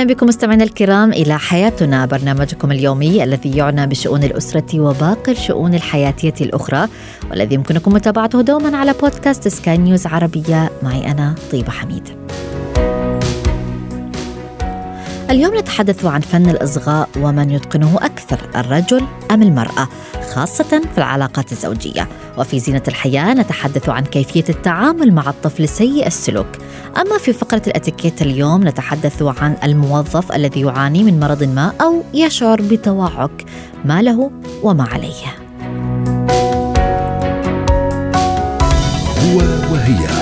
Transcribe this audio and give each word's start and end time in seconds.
أهلا 0.00 0.14
بكم 0.14 0.26
مستمعينا 0.26 0.64
الكرام 0.64 1.12
إلى 1.12 1.38
حياتنا 1.38 2.06
برنامجكم 2.06 2.72
اليومي 2.72 3.24
الذي 3.24 3.56
يعنى 3.56 3.86
بشؤون 3.86 4.24
الأسرة 4.24 4.80
وباقي 4.80 5.32
الشؤون 5.32 5.74
الحياتية 5.74 6.34
الأخرى 6.40 6.88
والذي 7.30 7.54
يمكنكم 7.54 7.92
متابعته 7.92 8.40
دوما 8.40 8.76
على 8.76 8.92
بودكاست 8.92 9.48
سكاي 9.48 9.78
نيوز 9.78 10.06
عربية 10.06 10.70
معي 10.82 11.10
أنا 11.10 11.34
طيبة 11.52 11.70
حميد. 11.70 12.19
اليوم 15.30 15.58
نتحدث 15.58 16.04
عن 16.04 16.20
فن 16.20 16.50
الإصغاء 16.50 17.08
ومن 17.16 17.50
يتقنه 17.50 17.96
أكثر 17.96 18.38
الرجل 18.56 19.06
أم 19.30 19.42
المرأة؟ 19.42 19.88
خاصة 20.34 20.64
في 20.64 20.98
العلاقات 20.98 21.52
الزوجية. 21.52 22.08
وفي 22.38 22.58
زينة 22.58 22.82
الحياة 22.88 23.34
نتحدث 23.34 23.88
عن 23.88 24.04
كيفية 24.04 24.44
التعامل 24.48 25.12
مع 25.12 25.30
الطفل 25.30 25.68
سيء 25.68 26.06
السلوك. 26.06 26.46
أما 26.96 27.18
في 27.18 27.32
فقرة 27.32 27.62
الأتيكيت 27.66 28.22
اليوم 28.22 28.68
نتحدث 28.68 29.22
عن 29.22 29.56
الموظف 29.64 30.32
الذي 30.32 30.60
يعاني 30.60 31.04
من 31.04 31.20
مرض 31.20 31.44
ما 31.44 31.72
أو 31.80 32.02
يشعر 32.14 32.62
بتوعك. 32.62 33.44
ما 33.84 34.02
له 34.02 34.30
وما 34.62 34.84
عليه. 34.84 35.26
هو 39.22 39.38
وهي. 39.72 40.19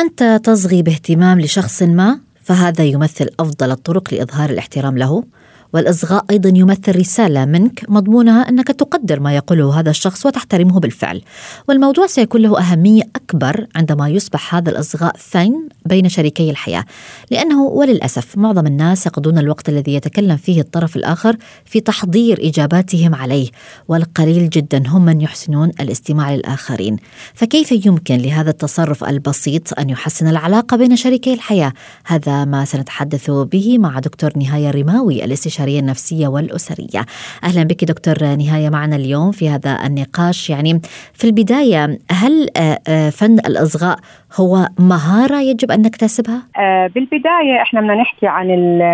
أنت 0.00 0.40
تصغي 0.44 0.82
باهتمام 0.82 1.40
لشخص 1.40 1.82
ما 1.82 2.20
فهذا 2.42 2.84
يمثل 2.84 3.28
أفضل 3.40 3.70
الطرق 3.70 4.14
لإظهار 4.14 4.50
الاحترام 4.50 4.98
له. 4.98 5.24
والإصغاء 5.72 6.24
أيضا 6.30 6.52
يمثل 6.54 6.96
رسالة 6.96 7.44
منك 7.44 7.84
مضمونها 7.88 8.48
أنك 8.48 8.68
تقدر 8.68 9.20
ما 9.20 9.36
يقوله 9.36 9.80
هذا 9.80 9.90
الشخص 9.90 10.26
وتحترمه 10.26 10.80
بالفعل. 10.80 11.22
والموضوع 11.68 12.06
سيكون 12.06 12.40
له 12.40 12.58
أهمية 12.58 13.02
أكبر 13.16 13.66
عندما 13.76 14.08
يصبح 14.08 14.54
هذا 14.54 14.70
الإصغاء 14.70 15.16
ثين 15.16 15.68
بين 15.86 16.08
شريكي 16.08 16.50
الحياة. 16.50 16.84
لأنه 17.30 17.62
وللأسف 17.62 18.38
معظم 18.38 18.66
الناس 18.66 19.06
يقضون 19.06 19.38
الوقت 19.38 19.68
الذي 19.68 19.94
يتكلم 19.94 20.36
فيه 20.36 20.60
الطرف 20.60 20.96
الآخر 20.96 21.36
في 21.64 21.80
تحضير 21.80 22.48
إجاباتهم 22.48 23.14
عليه 23.14 23.48
والقليل 23.88 24.50
جدا 24.50 24.82
هم 24.88 25.04
من 25.04 25.20
يحسنون 25.20 25.70
الاستماع 25.80 26.34
للآخرين. 26.34 26.96
فكيف 27.34 27.86
يمكن 27.86 28.16
لهذا 28.16 28.50
التصرف 28.50 29.04
البسيط 29.04 29.78
أن 29.78 29.90
يحسن 29.90 30.28
العلاقة 30.28 30.76
بين 30.76 30.96
شريكي 30.96 31.34
الحياة؟ 31.34 31.72
هذا 32.06 32.44
ما 32.44 32.64
سنتحدث 32.64 33.30
به 33.30 33.78
مع 33.78 33.98
دكتور 33.98 34.38
نهاية 34.38 34.70
الرماوي 34.70 35.24
الاستشاري 35.24 35.59
الاستشارية 35.60 35.80
النفسية 35.80 36.28
والأسرية. 36.28 37.04
أهلا 37.44 37.62
بك 37.62 37.84
دكتور 37.84 38.14
نهاية 38.36 38.68
معنا 38.70 38.96
اليوم 38.96 39.30
في 39.30 39.48
هذا 39.48 39.78
النقاش. 39.86 40.50
يعني 40.50 40.80
في 41.14 41.24
البداية 41.24 41.98
هل 42.10 42.48
آه، 42.56 42.78
آه، 42.88 43.10
فن 43.10 43.38
الإصغاء 43.38 43.96
هو 44.40 44.66
مهارة 44.78 45.40
يجب 45.40 45.70
أن 45.70 45.82
نكتسبها؟ 45.82 46.42
آه، 46.58 46.86
بالبداية 46.86 47.62
إحنا 47.62 47.80
بدنا 47.80 47.94
نحكي 47.94 48.26
عن 48.26 48.48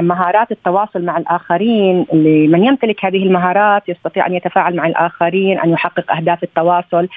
مهارات 0.04 0.52
التواصل 0.52 1.02
مع 1.04 1.18
الآخرين. 1.18 2.06
اللي 2.12 2.48
من 2.48 2.64
يمتلك 2.64 3.04
هذه 3.04 3.22
المهارات 3.22 3.88
يستطيع 3.88 4.26
أن 4.26 4.34
يتفاعل 4.34 4.76
مع 4.76 4.86
الآخرين 4.86 5.58
أن 5.58 5.70
يحقق 5.70 6.12
أهداف 6.12 6.42
التواصل 6.42 7.08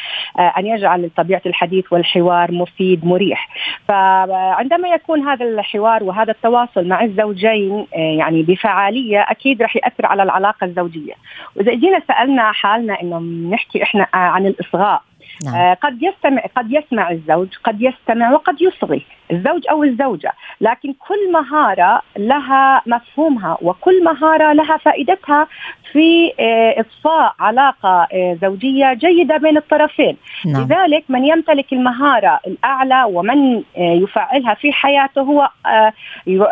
أن 0.57 0.65
يجعل 0.65 1.09
طبيعة 1.17 1.41
الحديث 1.45 1.93
والحوار 1.93 2.51
مفيد 2.51 3.05
مريح. 3.05 3.49
فعندما 3.87 4.87
يكون 4.87 5.27
هذا 5.27 5.45
الحوار 5.45 6.03
وهذا 6.03 6.31
التواصل 6.31 6.87
مع 6.87 7.03
الزوجين 7.03 7.85
يعني 7.93 8.43
بفعالية 8.43 9.25
أكيد 9.39 9.61
رح 9.61 9.75
يأثر 9.75 10.05
على 10.05 10.23
العلاقة 10.23 10.65
الزوجية 10.65 11.13
وإذا 11.55 11.73
جينا 11.73 12.01
سألنا 12.07 12.51
حالنا 12.51 13.01
إنه 13.01 13.19
نحكي 13.55 13.83
إحنا 13.83 14.07
عن 14.13 14.45
الإصغاء 14.45 15.01
نعم. 15.45 15.55
آه 15.55 15.73
قد 15.73 16.03
يستمع 16.03 16.43
قد 16.55 16.71
يسمع 16.71 17.11
الزوج 17.11 17.47
قد 17.63 17.81
يستمع 17.81 18.31
وقد 18.31 18.61
يصغي 18.61 19.05
الزوج 19.31 19.67
أو 19.69 19.83
الزوجة 19.83 20.33
لكن 20.61 20.93
كل 20.93 21.31
مهارة 21.31 22.01
لها 22.17 22.81
مفهومها 22.85 23.57
وكل 23.61 24.03
مهارة 24.03 24.53
لها 24.53 24.77
فائدتها 24.77 25.47
في 25.91 26.31
آه 26.39 26.79
إطفاء 26.79 27.35
علاقة 27.39 28.07
آه 28.13 28.37
زوجية 28.41 28.93
جيدة 28.93 29.37
بين 29.37 29.57
الطرفين 29.57 30.17
نعم. 30.45 30.63
لذلك 30.63 31.03
من 31.09 31.25
يمتلك 31.25 31.73
المهارة 31.73 32.39
الأعلى 32.47 33.03
ومن 33.03 33.55
آه، 33.55 33.63
يفعلها 33.77 34.53
في 34.53 34.71
حياته 34.71 35.21
هو 35.21 35.49
آه، 35.65 35.93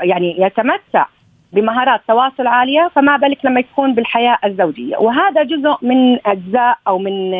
يعني 0.03 0.41
يتمتع 0.41 1.05
بمهارات 1.53 2.01
تواصل 2.07 2.47
عالية 2.47 2.91
فما 2.95 3.17
بالك 3.17 3.45
لما 3.45 3.59
يكون 3.59 3.95
بالحياة 3.95 4.37
الزوجية. 4.45 4.97
وهذا 4.97 5.43
جزء 5.43 5.77
من 5.81 6.19
أجزاء 6.25 6.77
أو 6.87 6.97
من 6.97 7.31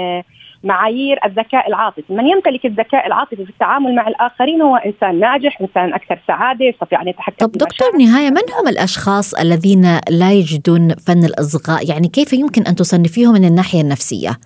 معايير 0.63 1.19
الذكاء 1.25 1.67
العاطفي. 1.67 2.13
من 2.13 2.27
يمتلك 2.27 2.65
الذكاء 2.65 3.07
العاطفي 3.07 3.35
في 3.35 3.49
التعامل 3.49 3.95
مع 3.95 4.07
الآخرين 4.07 4.61
هو 4.61 4.75
إنسان 4.75 5.19
ناجح 5.19 5.61
إنسان 5.61 5.93
أكثر 5.93 6.19
سعادة 6.27 6.65
يستطيع 6.65 7.01
أن 7.01 7.07
يتحكم 7.07 7.45
طب 7.45 7.51
دكتور 7.51 7.97
نهاية 7.99 8.29
من 8.29 8.41
هم 8.59 8.67
الأشخاص 8.67 9.33
الذين 9.33 9.99
لا 10.09 10.31
يجدون 10.31 10.95
فن 11.07 11.23
الإصغاء؟ 11.23 11.89
يعني 11.89 12.07
كيف 12.07 12.33
يمكن 12.33 12.61
أن 12.61 12.75
تصنفيهم 12.75 13.33
من 13.33 13.45
الناحية 13.45 13.81
النفسية؟ 13.81 14.37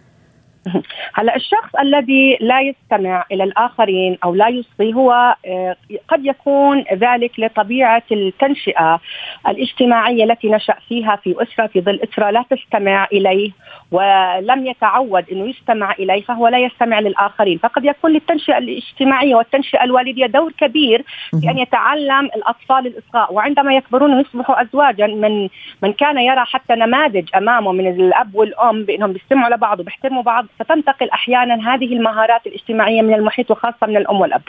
هلا 1.18 1.36
الشخص 1.36 1.76
الذي 1.82 2.38
لا 2.42 2.62
يستمع 2.62 3.26
إلى 3.32 3.44
الآخرين 3.44 4.18
أو 4.24 4.36
لا 4.36 4.48
يصغي 4.48 4.94
هو 4.94 5.36
آه، 5.46 5.76
قد 6.08 6.26
يكون 6.26 6.84
ذلك 6.94 7.40
لطبيعة 7.40 8.04
التنشئة 8.12 9.00
الاجتماعية 9.48 10.24
التي 10.24 10.50
نشأ 10.50 10.76
فيها 10.88 11.16
في 11.16 11.36
أسرة 11.42 11.68
في 11.68 11.82
ظل 11.82 12.00
إسرة 12.04 12.30
لا 12.30 12.46
تستمع 12.50 13.08
إليه. 13.14 13.52
ولم 13.92 14.68
يتعود 14.68 15.30
إنه 15.32 15.50
يستمع 15.50 15.92
إليه 15.92 16.22
فهو 16.22 16.48
لا 16.48 16.58
يستمع 16.58 17.00
للآخرين. 17.00 17.58
فقد 17.58 17.86
يكون 17.86 18.12
للتنشئة 18.12 18.58
الاجتماعية 18.58 19.36
والتنشئة 19.36 19.84
الوالدية 19.84 20.26
دور 20.26 20.52
كبير 20.52 21.04
في 21.42 21.50
أن 21.50 21.58
يتعلم 21.58 22.26
الأطفال 22.26 22.88
الإصغاء. 22.88 23.34
وعندما 23.34 23.74
يكبرون 23.76 24.14
ويصبحوا 24.14 24.62
ازواجا. 24.62 25.08
من 25.08 25.50
من 25.84 25.94
كان 25.94 26.18
يرى 26.18 26.46
حتى 26.46 26.76
نماذج 26.76 27.30
أمامه 27.36 27.72
من 27.72 27.88
الأب 27.88 28.36
والأم 28.36 28.84
بأنهم 28.84 29.14
بيستمعوا 29.14 29.56
لبعض 29.56 29.80
وبيحترموا 29.80 30.24
بعض 30.24 30.46
فتنتقل 30.60 31.10
أحيانا 31.10 31.74
هذه 31.74 31.94
المهارات 31.94 32.48
الاجتماعية 32.48 33.02
من 33.02 33.14
المحيط 33.14 33.52
وخاصة 33.52 33.88
من 33.88 33.98
الأم 33.98 34.22
والأب. 34.22 34.42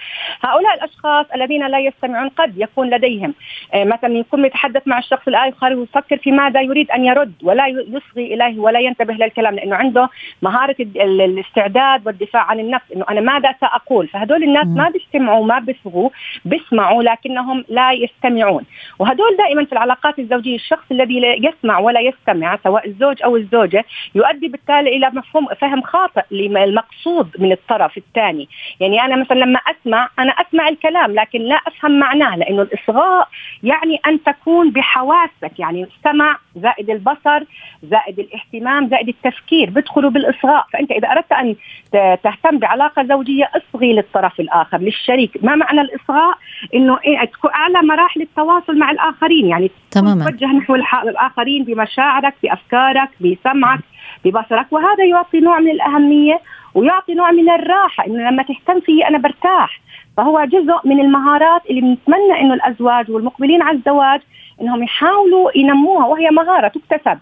هؤلاء 0.43 0.75
الأشخاص 0.75 1.27
الذين 1.35 1.67
لا 1.67 1.79
يستمعون 1.79 2.29
قد 2.29 2.59
يكون 2.59 2.91
لديهم. 2.91 3.35
آه، 3.75 3.85
مثلا 3.85 4.19
يكون 4.19 4.45
يتحدث 4.45 4.83
مع 4.87 4.99
الشخص 4.99 5.29
الآخر 5.29 5.75
ويفكر 5.75 6.17
في 6.17 6.33
ماذا 6.33 6.61
يريد 6.61 6.91
أن 6.91 7.05
يرد 7.05 7.33
ولا 7.43 7.67
يصغي 7.67 8.35
إليه 8.35 8.59
ولا 8.59 8.81
ينتبه 8.81 9.15
للكلام 9.33 9.55
لأنه 9.55 9.77
عنده 9.77 10.09
مهارة 10.43 10.77
الاستعداد 10.81 12.07
والدفاع 12.07 12.43
عن 12.43 12.61
النفس 12.61 12.93
إنه 12.97 13.05
أنا 13.11 13.21
ماذا 13.21 13.55
ساقول 13.61 14.09
فهدول 14.09 14.43
الناس 14.43 14.67
ما 14.67 14.91
بيستمعوا 14.91 15.47
ما 15.47 15.59
بيصغوا 15.59 16.11
بيسمعوا 16.45 17.03
لكنهم 17.03 17.65
لا 17.69 17.93
يستمعون. 17.93 18.65
وهدول 18.99 19.37
دائما 19.37 19.65
في 19.65 19.73
العلاقات 19.73 20.19
الزوجية 20.19 20.57
الشخص 20.57 20.85
الذي 20.91 21.23
يسمع 21.39 21.79
ولا 21.79 22.01
يستمع 22.01 22.59
سواء 22.65 22.87
الزوج 22.87 23.23
أو 23.23 23.37
الزوجة 23.37 23.85
يؤدي 24.15 24.49
بالتالي 24.49 24.97
إلى 24.97 25.11
مفهوم 25.11 25.47
فهم 25.47 25.83
خاطئ 25.83 26.23
للمقصود 26.31 27.29
من 27.39 27.53
الطرف 27.53 27.99
الثاني. 27.99 28.49
يعني 28.81 29.01
أنا 29.03 29.17
مثلا 29.17 29.37
لما 29.37 29.59
أسمع 29.59 30.09
أنا 30.19 30.33
أسمع 30.33 30.69
الكلام 30.69 31.15
لكن 31.15 31.41
لا 31.41 31.55
أفهم 31.55 31.99
معناه 31.99 32.37
لأنه 32.37 32.63
الإصغاء 32.63 33.29
يعني 33.63 34.01
أن 34.07 34.23
تكون 34.23 34.71
بحواسك. 34.71 35.59
يعني 35.59 35.83
السمع 35.83 36.39
زائد 36.57 36.91
البصر 36.91 37.45
زائد 37.83 38.19
الاهتمام 38.19 38.89
زائد 38.89 39.09
التفكير 39.25 39.71
بيدخلوا 39.71 40.11
بالإصغاء. 40.11 40.67
فأنت 40.73 40.91
إذا 40.91 41.09
أردت 41.09 41.33
أن 41.33 41.57
تهتم 41.93 42.59
بعلاقة 42.59 43.03
زوجية 43.05 43.51
أصغي 43.57 43.93
للطرف 43.93 44.41
الآخر 44.41 44.79
للشريك 44.79 45.31
ما 45.43 45.55
معنى 45.55 45.81
الإصغاء؟ 45.81 46.39
إنه 46.75 46.99
إيه 47.05 47.31
أعلى 47.55 47.83
مراحل 47.83 48.23
التواصل 48.23 48.79
مع 48.79 48.91
الآخرين. 48.91 49.47
يعني 49.47 49.71
تماما. 49.91 50.25
توجه 50.25 50.47
نحو 50.47 50.75
الآخرين 50.75 51.65
بمشاعرك 51.65 52.35
بأفكارك 52.43 53.09
بسمعك 53.21 53.81
ببصرك. 54.25 54.67
وهذا 54.71 55.05
يعطي 55.05 55.41
نوع 55.41 55.61
من 55.61 55.71
الأهمية 55.71 56.41
ويعطي 56.75 57.15
نوع 57.15 57.31
من 57.31 57.51
الراحة. 57.51 58.07
إنه 58.07 58.31
لما 58.31 58.43
تهتم 58.43 58.81
فيه 58.81 59.09
أنا 59.09 59.19
برتاح. 59.19 59.81
فهو 60.17 60.45
جزء 60.45 60.81
من 60.85 61.01
المهارات 61.01 61.63
اللي 61.71 61.81
بنتمنى 61.81 62.41
إنه 62.41 62.55
الأزواج 62.55 63.11
والمقبلين 63.11 63.63
على 63.63 63.77
الزواج 63.77 64.21
إنهم 64.61 64.83
يحاولوا 64.83 65.51
ينموها 65.57 66.07
وهي 66.07 66.31
مهارة 66.31 66.69
تكتسب. 66.69 67.19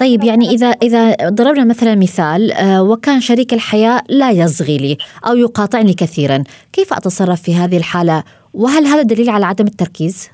طيب 0.00 0.24
يعني 0.24 0.50
إذا 0.50 0.66
إذا 0.66 1.16
ضربنا 1.28 1.64
مثلا 1.64 1.94
مثال 1.94 2.52
آه، 2.52 2.82
وكان 2.82 3.20
شريك 3.20 3.52
الحياة 3.52 4.02
لا 4.08 4.30
يصغي 4.30 4.78
لي 4.78 4.98
أو 5.26 5.36
يقاطعني 5.36 5.94
كثيرا، 5.94 6.44
كيف 6.72 6.92
أتصرف 6.92 7.42
في 7.42 7.54
هذه 7.54 7.76
الحالة؟ 7.76 8.24
وهل 8.54 8.86
هذا 8.86 9.02
دليل 9.02 9.30
على 9.30 9.46
عدم 9.46 9.66
التركيز؟ 9.66 10.28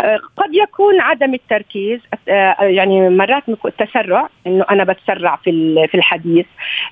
آه، 0.00 0.20
قد 0.36 0.54
يكون 0.54 1.00
عدم 1.00 1.34
التركيز 1.34 2.00
آه، 2.28 2.56
يعني 2.62 3.08
مرات 3.08 3.42
التسرع 3.66 4.28
إنه 4.46 4.64
أنا 4.70 4.84
بتسرع 4.84 5.36
في 5.36 5.86
في 5.88 5.94
الحديث. 5.96 6.46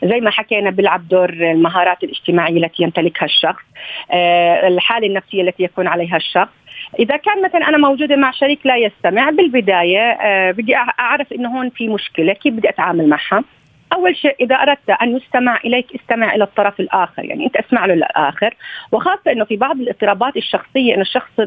زي 0.04 0.20
ما 0.20 0.30
حكينا 0.30 0.70
بيلعب 0.70 1.08
دور 1.08 1.30
المهارات 1.30 2.04
الاجتماعية 2.04 2.64
التي 2.64 2.82
يمتلكها 2.82 3.24
الشخص 3.26 3.62
آه، 4.10 4.68
الحالة 4.68 5.06
النفسية 5.06 5.42
التي 5.42 5.62
يكون 5.62 5.86
عليها 5.86 6.16
الشخص. 6.16 6.52
إذا 6.98 7.16
كان 7.16 7.42
مثلا 7.42 7.68
أنا 7.68 7.78
موجودة 7.78 8.16
مع 8.16 8.30
شريك 8.30 8.66
لا 8.66 8.76
يستمع 8.76 9.30
بالبداية 9.30 10.18
بدي 10.50 10.76
أعرف 10.76 11.32
إنه 11.32 11.58
هون 11.58 11.70
في 11.70 11.88
مشكلة 11.88 12.32
كيف 12.32 12.54
بدي 12.54 12.68
أتعامل 12.68 13.08
معها؟ 13.08 13.44
أول 13.94 14.16
شيء 14.16 14.36
إذا 14.40 14.54
أردت 14.54 14.90
أن 15.02 15.16
يستمع 15.16 15.60
إليك 15.64 15.86
استمع 15.94 16.34
إلى 16.34 16.44
الطرف 16.44 16.80
الآخر 16.80 17.24
يعني 17.24 17.46
أنت 17.46 17.56
أسمع 17.56 17.86
له 17.86 17.94
للآخر. 17.94 18.54
وخاصة 18.92 19.32
إنه 19.32 19.44
في 19.44 19.56
بعض 19.56 19.80
الاضطرابات 19.80 20.36
الشخصية 20.36 20.94
إنه 20.94 21.02
الشخص 21.02 21.40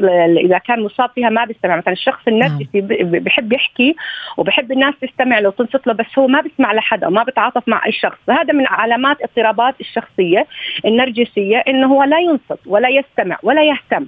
إذا 0.46 0.58
كان 0.58 0.84
مصاب 0.84 1.10
فيها 1.16 1.30
ما 1.30 1.46
بيستمع. 1.46 1.78
مثلا 1.78 1.94
الشخص 1.94 2.28
النرجسي 2.28 2.82
نعم. 2.82 3.12
بحب 3.12 3.54
يحكي 3.54 3.96
وبحب 4.38 4.72
الناس 4.72 4.94
تستمع 5.02 5.40
له 5.40 5.48
وتنصت 5.48 5.88
له 5.88 5.94
بس 5.94 6.20
هو 6.20 6.28
ما 6.28 6.42
بيسمع 6.42 6.74
لحدا 6.74 7.08
وما 7.08 7.24
بيتعاطف 7.24 7.68
مع 7.68 7.86
أي 7.86 7.92
شخص. 7.92 8.30
هذا 8.30 8.54
من 8.54 8.68
علامات 8.68 9.18
اضطرابات 9.22 9.76
الشخصية 9.82 10.48
النرجسية 10.86 11.58
إنه 11.58 11.88
هو 11.88 12.04
لا 12.04 12.20
ينصت 12.20 12.60
ولا 12.68 12.90
يستمع 12.90 13.38
ولا 13.44 13.64
يهتم. 13.64 14.06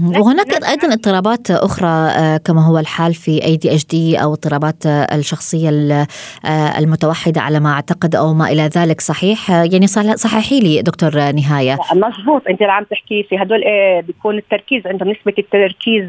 وهناك 0.00 0.64
أيضا 0.64 0.92
اضطرابات 0.92 1.50
أخرى 1.50 1.88
آه، 1.88 2.36
كما 2.36 2.66
هو 2.66 2.78
الحال 2.78 3.14
في 3.14 3.44
ADHD 3.44 4.22
أو 4.22 4.32
اضطرابات 4.32 4.86
آه، 4.86 5.16
الشخصية 5.16 5.68
آه، 6.44 6.78
المتوحدة 6.78 7.40
على 7.40 7.60
ما 7.60 7.72
أعتقد 7.72 8.14
أو 8.14 8.34
ما 8.34 8.48
إلى 8.48 8.62
ذلك 8.62 9.00
صحيح؟ 9.00 9.50
يعني 9.50 9.86
صححي 9.86 10.60
لي 10.60 10.82
دكتور 10.82 11.10
نهاية. 11.32 11.78
مضبوط 11.94 12.48
أنت 12.48 12.62
عم 12.62 12.84
تحكي 12.84 13.22
في 13.22 13.42
هدول 13.42 13.62
بيكون 14.02 14.38
التركيز 14.38 14.86
عندهم 14.86 15.08
نسبة 15.08 15.34
التركيز 15.38 16.04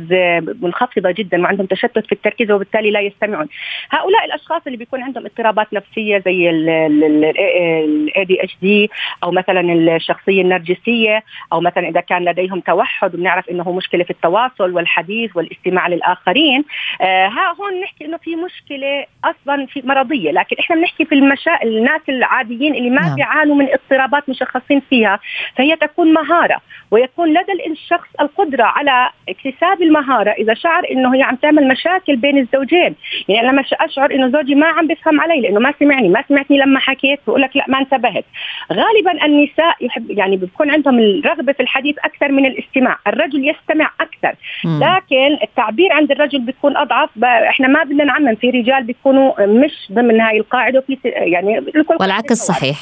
منخفضة 0.61 1.11
جدا 1.11 1.41
وعندهم 1.41 1.65
تشتت 1.65 2.05
في 2.05 2.11
التركيز 2.11 2.51
وبالتالي 2.51 2.91
لا 2.91 3.01
يستمعون. 3.01 3.47
هؤلاء 3.89 4.25
الأشخاص 4.25 4.61
اللي 4.65 4.77
بيكون 4.77 5.01
عندهم 5.01 5.25
اضطرابات 5.25 5.73
نفسية 5.73 6.21
زي 6.25 6.49
ال 6.49 8.25
ADHD 8.25 8.89
أو 9.23 9.31
مثلا 9.31 9.61
الشخصية 9.73 10.41
النرجسية 10.41 11.23
أو 11.53 11.61
مثلا 11.61 11.89
إذا 11.89 12.01
كان 12.01 12.25
لديهم 12.25 12.59
توحد 12.59 13.15
وبنعرف 13.15 13.49
إنه 13.49 13.72
مشكلة 13.73 14.03
في 14.03 14.11
التواصل 14.11 14.71
والحديث 14.71 15.35
والاستماع 15.35 15.87
للآخرين. 15.87 16.63
آه 17.01 17.27
ها 17.27 17.55
هون 17.59 17.81
نحكي 17.81 18.05
إنه 18.05 18.17
في 18.17 18.35
مشكلة 18.35 19.05
أصلا 19.23 19.65
في 19.65 19.81
مرضية 19.85 20.31
لكن 20.31 20.55
إحنا 20.59 20.75
بنحكي 20.75 21.05
في 21.05 21.15
المشا... 21.15 21.63
الناس 21.63 22.01
العاديين 22.09 22.75
اللي 22.75 22.89
ما 22.89 23.01
نعم. 23.01 23.15
بيعانوا 23.15 23.55
من 23.55 23.67
اضطرابات 23.69 24.29
مشخصين 24.29 24.81
فيها 24.89 25.19
فهي 25.55 25.75
تكون 25.75 26.13
مهارة 26.13 26.57
ويكون 26.91 27.29
لدى 27.29 27.53
الشخص 27.71 28.07
القدرة 28.21 28.63
على 28.63 29.09
اكتساب 29.29 29.81
المهارة 29.81 30.31
إذا 30.31 30.53
شعر 30.53 30.83
إنه 30.91 31.15
هي 31.15 31.23
عم 31.23 31.35
تعمل 31.35 31.67
مشاكل 31.67 32.15
بين 32.15 32.37
الزوجين. 32.37 32.95
يعني 33.27 33.47
لما 33.47 33.63
أشعر 33.73 34.11
إنه 34.11 34.29
زوجي 34.29 34.55
ما 34.55 34.67
عم 34.67 34.87
بيفهم 34.87 35.21
علي 35.21 35.41
لأنه 35.41 35.59
ما 35.59 35.73
سمعني 35.79 36.09
ما 36.09 36.23
سمعتني 36.29 36.57
لما 36.57 36.79
حكيت 36.79 37.19
بقول 37.27 37.41
لك 37.41 37.57
لا 37.57 37.65
ما 37.67 37.79
انتبهت. 37.79 38.25
غالبا 38.73 39.25
النساء 39.25 39.75
يحب 39.81 40.11
يعني 40.11 40.37
بيكون 40.37 40.71
عندهم 40.71 40.99
الرغبة 40.99 41.53
في 41.53 41.59
الحديث 41.59 41.95
أكثر 41.99 42.31
من 42.31 42.45
الاستماع. 42.45 42.97
الرجل 43.07 43.45
يس 43.63 43.69
يستمع 43.69 43.91
أكثر 44.01 44.35
لكن 44.65 45.37
التعبير 45.43 45.93
عند 45.93 46.11
الرجل 46.11 46.39
بيكون 46.39 46.77
أضعف. 46.77 47.09
إحنا 47.23 47.67
ما 47.67 47.83
بدنا 47.83 48.03
نعمم 48.03 48.35
في 48.35 48.49
رجال 48.49 48.83
بيكونوا 48.83 49.45
مش 49.45 49.71
ضمن 49.91 50.21
هاي 50.21 50.37
القاعدة 50.37 50.79
وفي 50.79 50.97
يعني 51.05 51.63
والعكس 51.99 52.37
صحيح. 52.37 52.77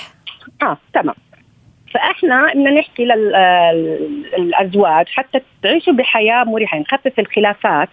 آه 0.61 0.77
تمام. 0.93 1.15
فإحنا 1.93 2.47
بدنا 2.53 2.71
نحكي 2.71 3.05
للأزواج 4.37 5.07
حتى 5.09 5.41
تعيشوا 5.63 5.93
بحياة 5.93 6.43
مريحة 6.43 6.79
نخفف 6.79 7.19
الخلافات. 7.19 7.89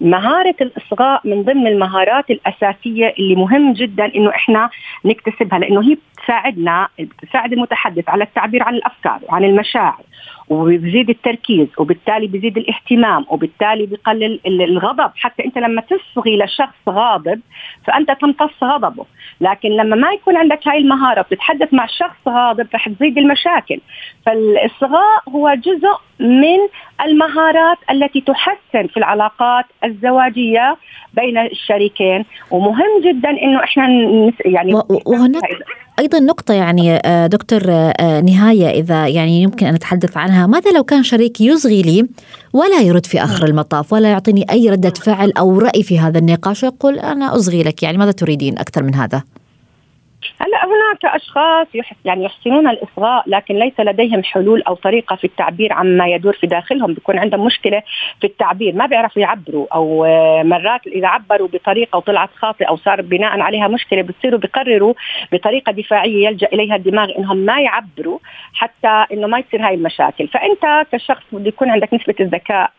مهارة 0.00 0.54
الإصغاء 0.60 1.20
من 1.24 1.42
ضمن 1.42 1.66
المهارات 1.66 2.30
الأساسية 2.30 3.14
اللي 3.18 3.34
مهم 3.36 3.72
جدا 3.72 4.04
إنه 4.14 4.30
إحنا 4.30 4.70
نكتسبها 5.04 5.58
لأنه 5.58 5.82
هي 5.90 5.96
بتساعدنا 6.18 6.88
بتساعد 6.98 7.52
المتحدث 7.52 8.08
على 8.08 8.24
التعبير 8.24 8.62
عن 8.62 8.74
الأفكار 8.74 9.20
وعن 9.28 9.44
المشاعر. 9.44 10.00
وبيزيد 10.48 11.10
التركيز 11.10 11.68
وبالتالي 11.78 12.26
بيزيد 12.26 12.58
الاهتمام 12.58 13.24
وبالتالي 13.28 13.86
بيقلل 13.86 14.40
الغضب. 14.46 15.10
حتى 15.16 15.44
أنت 15.44 15.58
لما 15.58 15.82
تصغي 15.82 16.36
لشخص 16.38 16.88
غاضب 16.88 17.40
فأنت 17.84 18.10
تمتص 18.10 18.62
غضبه. 18.64 19.04
لكن 19.40 19.68
لما 19.68 19.96
ما 19.96 20.12
يكون 20.12 20.36
عندك 20.36 20.68
هاي 20.68 20.78
المهارة 20.78 21.22
بتتحدث 21.22 21.74
مع 21.74 21.86
شخص 21.86 22.28
غاضب 22.28 22.66
رح 22.74 22.88
تزيد 22.88 23.18
المشاكل. 23.18 23.80
فالإصغاء 24.26 25.22
هو 25.28 25.54
جزء 25.54 26.05
من 26.20 26.58
المهارات 27.04 27.78
التي 27.90 28.20
تحسن 28.20 28.86
في 28.86 28.96
العلاقات 28.96 29.64
الزواجية 29.84 30.76
بين 31.14 31.38
الشريكين. 31.38 32.24
ومهم 32.50 33.00
جدا 33.04 33.30
إنه 33.30 33.64
إحنا 33.64 33.88
يعني 34.44 34.74
وهناك 35.06 35.42
أيضا 35.98 36.18
نقطة 36.18 36.54
يعني 36.54 36.96
آه، 36.96 37.26
دكتور 37.26 37.60
آه، 37.68 38.20
نهاية 38.20 38.70
إذا 38.70 39.08
يعني 39.08 39.42
يمكن 39.42 39.66
أن 39.66 39.74
نتحدث 39.74 40.16
عنها. 40.16 40.46
ماذا 40.46 40.70
لو 40.70 40.84
كان 40.84 41.02
شريك 41.02 41.40
يصغي 41.40 41.82
لي 41.82 42.08
ولا 42.52 42.80
يرد 42.80 43.06
في 43.06 43.24
آخر 43.24 43.46
المطاف 43.46 43.92
ولا 43.92 44.08
يعطيني 44.08 44.46
أي 44.50 44.70
ردة 44.70 44.90
فعل 44.90 45.32
أو 45.38 45.58
رأي 45.58 45.82
في 45.82 45.98
هذا 45.98 46.18
النقاش 46.18 46.62
ويقول 46.62 46.98
أنا 46.98 47.36
اصغي 47.36 47.62
لك؟ 47.62 47.82
يعني 47.82 47.98
ماذا 47.98 48.12
تريدين 48.12 48.58
أكثر 48.58 48.82
من 48.82 48.94
هذا؟ 48.94 49.22
هلا 50.40 50.64
هناك 50.64 51.04
أشخاص 51.04 51.66
يعني 52.04 52.24
يحسنون 52.24 52.68
الإصغاء 52.68 53.24
لكن 53.26 53.54
ليس 53.54 53.80
لديهم 53.80 54.22
حلول 54.22 54.62
أو 54.62 54.74
طريقة 54.74 55.16
في 55.16 55.24
التعبير 55.24 55.72
عما 55.72 56.08
يدور 56.08 56.32
في 56.32 56.46
داخلهم. 56.46 56.94
بيكون 56.94 57.18
عندهم 57.18 57.44
مشكلة 57.44 57.82
في 58.20 58.26
التعبير. 58.26 58.74
ما 58.74 58.86
بيعرفوا 58.86 59.22
يعبروا 59.22 59.66
أو 59.74 60.04
آه، 60.04 60.42
مرات 60.42 60.86
إذا 60.86 61.08
عبروا 61.08 61.48
بطريقة 61.48 61.96
وطلعت 61.96 62.30
خاطئة 62.34 62.66
أو 62.66 62.76
صار 62.76 63.02
بناء 63.02 63.40
عليها 63.40 63.68
مشكلة 63.68 64.02
بتصيروا 64.02 64.38
بيقرروا 64.38 64.94
بطريقة 65.32 65.72
دفاعية 65.72 66.28
يلجأ 66.28 66.48
إليها 66.52 66.76
الدماغ 66.76 67.18
إنهم 67.18 67.36
ما 67.36 67.60
يعبروا 67.60 68.18
حتى 68.54 69.04
إنه 69.12 69.26
ما 69.26 69.38
يصير 69.38 69.66
هاي 69.66 69.74
المشاكل. 69.74 70.28
فأنت 70.28 70.86
كشخص 70.92 71.24
بده 71.32 71.48
يكون 71.48 71.70
عندك 71.70 71.94
نسبة 71.94 72.14
الذكاء 72.20 72.70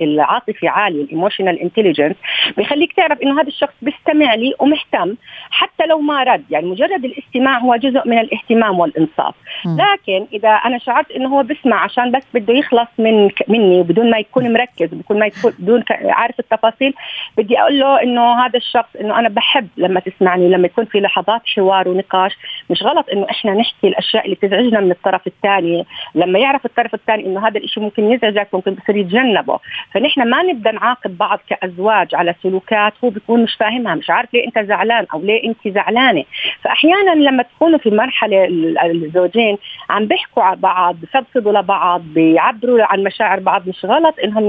العاطفي 0.00 0.68
عالي 0.68 1.00
ال 1.00 1.06
emotional 1.06 1.60
intelligence 1.60 2.16
بيخليك 2.56 2.92
تعرف 2.92 3.22
إنه 3.22 3.40
هذا 3.40 3.48
الشخص 3.48 3.74
بيستمع 3.82 4.34
لي 4.34 4.54
ومهتم 4.58 5.14
حتى 5.50 5.86
لو 5.86 5.98
ما 5.98 6.22
رد. 6.22 6.44
يعني 6.50 6.66
مجرد 6.66 7.04
الاستماع 7.04 7.58
هو 7.58 7.76
جزء 7.76 8.08
من 8.08 8.18
الاهتمام 8.18 8.78
والإنصات. 8.78 9.34
لكن 9.66 10.26
إذا 10.32 10.48
أنا 10.48 10.78
شعرت 10.78 11.10
إنه 11.10 11.28
هو 11.28 11.42
بيسمع 11.42 11.84
عشان 11.84 12.10
بس 12.10 12.22
بده 12.34 12.54
يخلص 12.54 12.88
من 12.98 13.30
مني 13.48 13.80
وبدون 13.80 14.10
ما 14.10 14.18
يكون 14.18 14.52
مركز 14.52 14.88
بدون 14.94 15.18
ما 15.18 15.26
يكون 15.26 15.52
بدون 15.58 15.84
عارف 16.04 16.40
التفاصيل 16.40 16.94
بدي 17.36 17.60
أقول 17.60 17.78
له 17.78 18.02
إنه 18.02 18.46
هذا 18.46 18.56
الشخص 18.56 18.96
إنه 19.00 19.18
أنا 19.18 19.28
بحب 19.28 19.68
لما 19.76 20.00
تسمعني 20.00 20.48
لما 20.48 20.66
يكون 20.66 20.84
في 20.84 21.00
لحظات 21.00 21.42
حوار 21.56 21.88
ونقاش. 21.88 22.32
مش 22.70 22.82
غلط 22.82 23.06
إنه 23.12 23.26
إحنا 23.30 23.54
نحكي 23.54 23.88
الأشياء 23.88 24.24
اللي 24.24 24.36
تزعجنا 24.36 24.80
من 24.80 24.90
الطرف 24.90 25.26
الثاني. 25.26 25.86
لما 26.14 26.38
يعرف 26.38 26.66
الطرف 26.66 26.94
الثاني 26.94 27.26
إنه 27.26 27.48
هذا 27.48 27.58
الشيء 27.58 27.82
ممكن 27.82 28.12
يزعجك 28.12 28.48
ممكن 28.52 28.74
بصير 28.74 28.96
يتجنبه. 28.96 29.58
فنحن 29.92 30.28
ما 30.30 30.42
نبدأ 30.42 30.72
نعاقب 30.72 31.18
بعض 31.18 31.40
كأزواج 31.48 32.14
على 32.14 32.34
سلوكات 32.42 32.92
هو 33.04 33.10
بيكون 33.10 33.42
مش 33.42 33.54
فاهمها 33.54 33.94
مش 33.94 34.10
عارف 34.10 34.34
ليه 34.34 34.46
أنت 34.46 34.58
زعلان 34.58 35.06
أو 35.14 35.20
ليه 35.20 35.44
أنت 35.44 35.74
زعلانة. 35.74 36.24
فأحيانا 36.64 37.10
لما 37.10 37.42
تكونوا 37.42 37.78
في 37.78 37.90
مرحلة 37.90 38.44
الزوجين 38.84 39.58
عم 39.90 40.06
بيحكوا 40.06 40.42
على 40.42 40.56
بعض 40.56 40.96
بفضفضوا 41.02 41.52
لبعض 41.52 42.00
بيعبروا 42.00 42.84
عن 42.84 43.02
مشاعر 43.04 43.40
بعض 43.40 43.68
مش 43.68 43.84
غلط 43.84 44.14
إنهم 44.24 44.44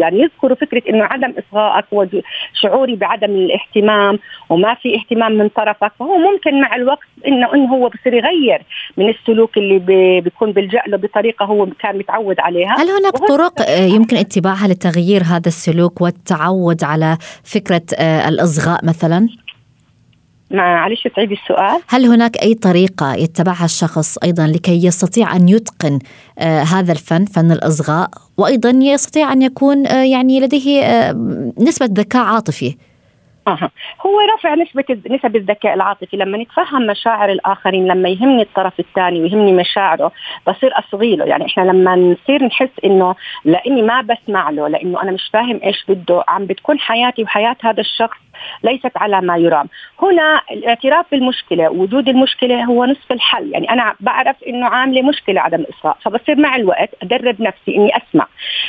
يعني 0.00 0.20
يذكروا 0.20 0.56
فكرة 0.56 0.82
إنه 0.88 1.04
عدم 1.04 1.34
إصغائك 1.38 1.84
وشعوري 1.92 2.96
بعدم 2.96 3.30
الاهتمام 3.30 4.18
وما 4.48 4.74
في 4.74 4.96
اهتمام 4.96 5.32
من 5.32 5.48
طرفك 5.48 5.92
فهو 5.98 6.18
ممكن 6.18 6.60
مع 6.60 6.76
الوقت 6.76 7.08
انه 7.26 7.54
إنه 7.54 7.74
هو 7.74 7.88
بصير 7.88 8.14
يغير 8.14 8.62
من 8.96 9.08
السلوك 9.08 9.58
اللي 9.58 9.78
بيكون 10.20 10.52
بيلجأ 10.52 10.82
له 10.86 10.96
بطريقة 10.96 11.44
هو 11.44 11.66
كان 11.66 11.98
متعود 11.98 12.40
عليها 12.40 12.74
هل 12.78 12.88
هناك 12.88 13.12
طرق 13.28 13.70
يمكن 13.94 14.16
اتباعها 14.16 14.68
لتغيير 14.68 15.22
هذا 15.22 15.48
السلوك 15.48 16.00
والتعود 16.00 16.84
على 16.84 17.16
فكرة 17.44 17.82
آه، 17.98 18.28
الإصغاء 18.28 18.84
مثلا؟ 18.84 19.28
معلش 20.54 21.08
تعيدي 21.08 21.34
السؤال. 21.34 21.80
هل 21.88 22.06
هناك 22.06 22.42
أي 22.42 22.54
طريقة 22.54 23.14
يتبعها 23.14 23.64
الشخص 23.64 24.18
أيضا 24.18 24.46
لكي 24.46 24.86
يستطيع 24.86 25.36
أن 25.36 25.48
يتقن 25.48 25.98
آه 26.38 26.62
هذا 26.62 26.92
الفن 26.92 27.24
فن 27.24 27.52
الإصغاء 27.52 28.08
وأيضا 28.38 28.70
يستطيع 28.70 29.32
أن 29.32 29.42
يكون 29.42 29.86
آه 29.86 30.04
يعني 30.04 30.40
لديه 30.40 30.82
آه 30.82 31.12
نسبة 31.58 31.88
ذكاء 31.92 32.22
عاطفي؟ 32.22 32.76
أه. 33.48 33.70
هو 34.06 34.20
رفع 34.38 34.54
نسبة 34.54 34.84
نسب 35.10 35.36
الذكاء 35.36 35.74
العاطفي. 35.74 36.16
لما 36.16 36.38
نتفهم 36.38 36.86
مشاعر 36.86 37.32
الآخرين 37.32 37.86
لما 37.86 38.08
يهمني 38.08 38.42
الطرف 38.42 38.80
الثاني 38.80 39.22
ويهمني 39.22 39.52
مشاعره 39.52 40.12
بصير 40.48 40.70
أصغي 40.78 41.16
له 41.16 41.24
يعني 41.24 41.46
إحنا 41.46 41.62
لما 41.62 41.96
نصير 41.96 42.44
نحس 42.44 42.70
إنه 42.84 43.14
لأني 43.44 43.82
ما 43.82 44.00
بسمع 44.00 44.50
له 44.50 44.68
لأنه 44.68 45.02
أنا 45.02 45.10
مش 45.12 45.30
فاهم 45.32 45.60
إيش 45.64 45.84
بده 45.88 46.24
عم 46.28 46.46
بتكون 46.46 46.78
حياتي 46.78 47.22
وحياة 47.22 47.56
هذا 47.62 47.80
الشخص 47.80 48.16
ليست 48.62 48.92
على 48.96 49.20
ما 49.20 49.36
يرام. 49.36 49.68
هنا 50.02 50.40
الاعتراف 50.50 51.06
بالمشكلة 51.10 51.70
وجود 51.70 52.08
المشكلة 52.08 52.64
هو 52.64 52.84
نصف 52.84 53.12
الحل. 53.12 53.52
يعني 53.52 53.70
أنا 53.70 53.94
بعرف 54.00 54.36
إنه 54.48 54.66
عاملة 54.66 55.02
مشكلة 55.02 55.40
عدم 55.40 55.60
الاصغاء 55.60 55.96
فبصير 56.04 56.36
مع 56.40 56.56
الوقت 56.56 56.90
أدرب 57.02 57.42
نفسي 57.42 57.76
إني 57.76 57.90
أسمع. 57.96 58.26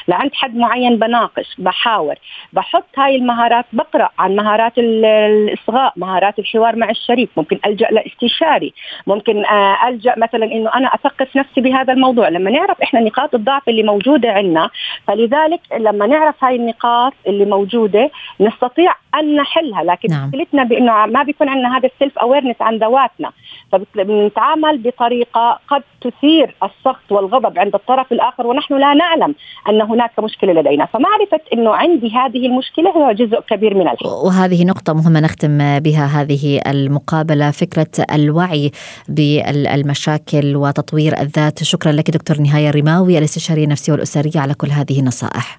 لعند 0.07 0.31
حد 0.33 0.55
معين 0.55 0.99
بناقش 0.99 1.55
بحاور 1.57 2.15
بحط 2.53 2.85
هاي 2.97 3.15
المهارات 3.15 3.65
بقرأ 3.73 4.09
عن 4.19 4.35
مهارات 4.35 4.73
الإصغاء 4.77 5.93
مهارات 5.95 6.39
الحوار 6.39 6.75
مع 6.75 6.89
الشريك. 6.89 7.29
ممكن 7.37 7.59
ألجأ 7.65 7.87
لاستشاري. 7.91 8.73
ممكن 9.07 9.45
آه، 9.45 9.87
ألجأ 9.87 10.13
مثلا 10.17 10.45
إنه 10.45 10.69
أنا 10.75 10.87
أثقف 10.87 11.35
نفسي 11.35 11.61
بهذا 11.61 11.93
الموضوع. 11.93 12.29
لما 12.29 12.51
نعرف 12.51 12.81
إحنا 12.81 12.99
نقاط 12.99 13.35
الضعف 13.35 13.69
اللي 13.69 13.83
موجودة 13.83 14.31
عندنا 14.31 14.69
فلذلك 15.07 15.59
لما 15.79 16.07
نعرف 16.07 16.43
هاي 16.43 16.55
النقاط 16.55 17.13
اللي 17.27 17.45
موجودة 17.45 18.11
نستطيع 18.39 18.95
ان 19.19 19.35
نحلها 19.35 19.83
لكن 19.83 20.09
نعم. 20.09 20.27
مشكلتنا 20.27 20.63
بإنه 20.63 21.05
ما 21.05 21.23
بيكون 21.23 21.49
عندنا 21.49 21.77
هذا 21.77 21.89
ال 21.93 21.98
self 21.98 22.17
awareness 22.17 22.55
عن 22.61 22.77
ذواتنا 22.77 23.31
فبنتعامل 23.71 24.77
بطريقة 24.77 25.59
قد 25.67 25.83
تثير 26.01 26.55
السخط 26.63 27.11
والغضب 27.11 27.59
عند 27.59 27.75
الطرف 27.75 28.11
الآخر 28.11 28.47
ونحن 28.47 28.73
لا 28.73 28.93
نعلم 28.93 29.35
أن 29.69 29.81
هناك 29.81 30.19
مشكلة 30.19 30.53
لدينا. 30.53 30.85
فمعرفة 30.85 31.39
إنه 31.53 31.75
عندي 31.75 32.11
هذه 32.11 32.45
المشكلة 32.45 32.89
هو 32.89 33.11
جزء 33.11 33.39
كبير 33.39 33.73
من 33.73 33.81
الحل 33.81 34.05
وهذه 34.25 34.65
نقطة 34.65 34.93
مهمة 34.93 35.19
نختم 35.19 35.79
بها 35.79 36.05
هذه 36.05 36.61
المقابلة 36.67 37.51
فكرة 37.51 38.05
الوعي 38.13 38.71
بالمشاكل 39.09 40.55
وتطوير 40.55 41.19
الذات. 41.21 41.63
شكرا 41.63 41.91
لك 41.91 42.11
دكتور 42.11 42.37
نهاية 42.41 42.69
الريماوي 42.69 43.17
الأستشارية 43.17 43.63
النفسية 43.63 43.93
والأسرية 43.93 44.39
على 44.39 44.53
كل 44.53 44.67
هذه 44.67 44.99
النصائح. 44.99 45.57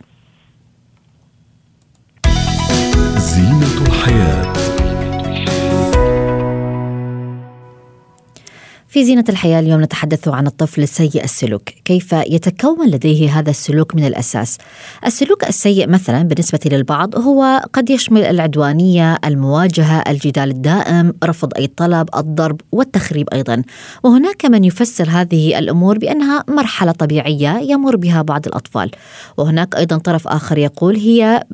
زينة 3.36 3.82
الحياة. 3.86 4.75
في 8.96 9.04
زينة 9.04 9.24
الحياة 9.28 9.60
اليوم 9.60 9.82
نتحدث 9.82 10.28
عن 10.28 10.46
الطفل 10.46 10.82
السيء 10.82 11.24
السلوك. 11.24 11.62
كيف 11.84 12.12
يتكون 12.12 12.88
لديه 12.88 13.38
هذا 13.38 13.50
السلوك 13.50 13.94
من 13.94 14.06
الأساس؟ 14.06 14.58
السلوك 15.06 15.44
السيء 15.48 15.88
مثلا 15.88 16.22
بالنسبة 16.22 16.58
للبعض 16.66 17.16
هو 17.16 17.62
قد 17.72 17.90
يشمل 17.90 18.22
العدوانية 18.22 19.18
المواجهة 19.24 20.04
الجدال 20.08 20.50
الدائم 20.50 21.12
رفض 21.24 21.52
أي 21.56 21.66
طلب 21.66 22.08
الضرب 22.16 22.60
والتخريب 22.72 23.28
أيضا. 23.32 23.62
وهناك 24.02 24.46
من 24.46 24.64
يفسر 24.64 25.08
هذه 25.10 25.58
الأمور 25.58 25.98
بأنها 25.98 26.44
مرحلة 26.48 26.92
طبيعية 26.92 27.58
يمر 27.58 27.96
بها 27.96 28.22
بعض 28.22 28.46
الأطفال. 28.46 28.90
وهناك 29.36 29.76
أيضا 29.76 29.98
طرف 29.98 30.28
آخر 30.28 30.58
يقول 30.58 30.96
هي 30.96 31.44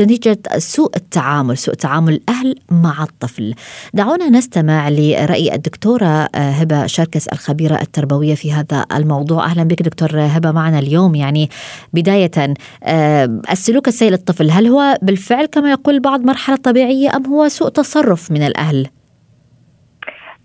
نتيجة 0.00 0.38
سوء 0.58 0.96
التعامل 0.96 1.58
سوء 1.58 1.74
تعامل 1.74 2.12
الأهل 2.12 2.54
مع 2.70 3.02
الطفل. 3.02 3.54
دعونا 3.94 4.28
نستمع 4.28 4.88
لرأي 4.88 5.54
الدكتورة 5.54 6.28
هبة 6.34 6.91
شركس 6.92 7.28
الخبيرة 7.28 7.80
التربوية 7.80 8.34
في 8.34 8.52
هذا 8.52 8.86
الموضوع 8.94 9.44
أهلا 9.44 9.64
بك 9.64 9.82
دكتور 9.82 10.10
هبة 10.14 10.50
معنا 10.50 10.78
اليوم 10.78 11.14
يعني 11.14 11.50
بداية 11.92 12.54
آه، 12.84 13.40
السلوك 13.50 13.88
السيء 13.88 14.10
للطفل 14.10 14.50
هل 14.50 14.66
هو 14.66 14.98
بالفعل 15.02 15.46
كما 15.46 15.70
يقول 15.70 15.94
البعض 15.94 16.20
مرحلة 16.20 16.56
طبيعية 16.56 17.16
أم 17.16 17.26
هو 17.26 17.48
سوء 17.48 17.68
تصرف 17.68 18.30
من 18.30 18.42
الأهل؟ 18.42 18.88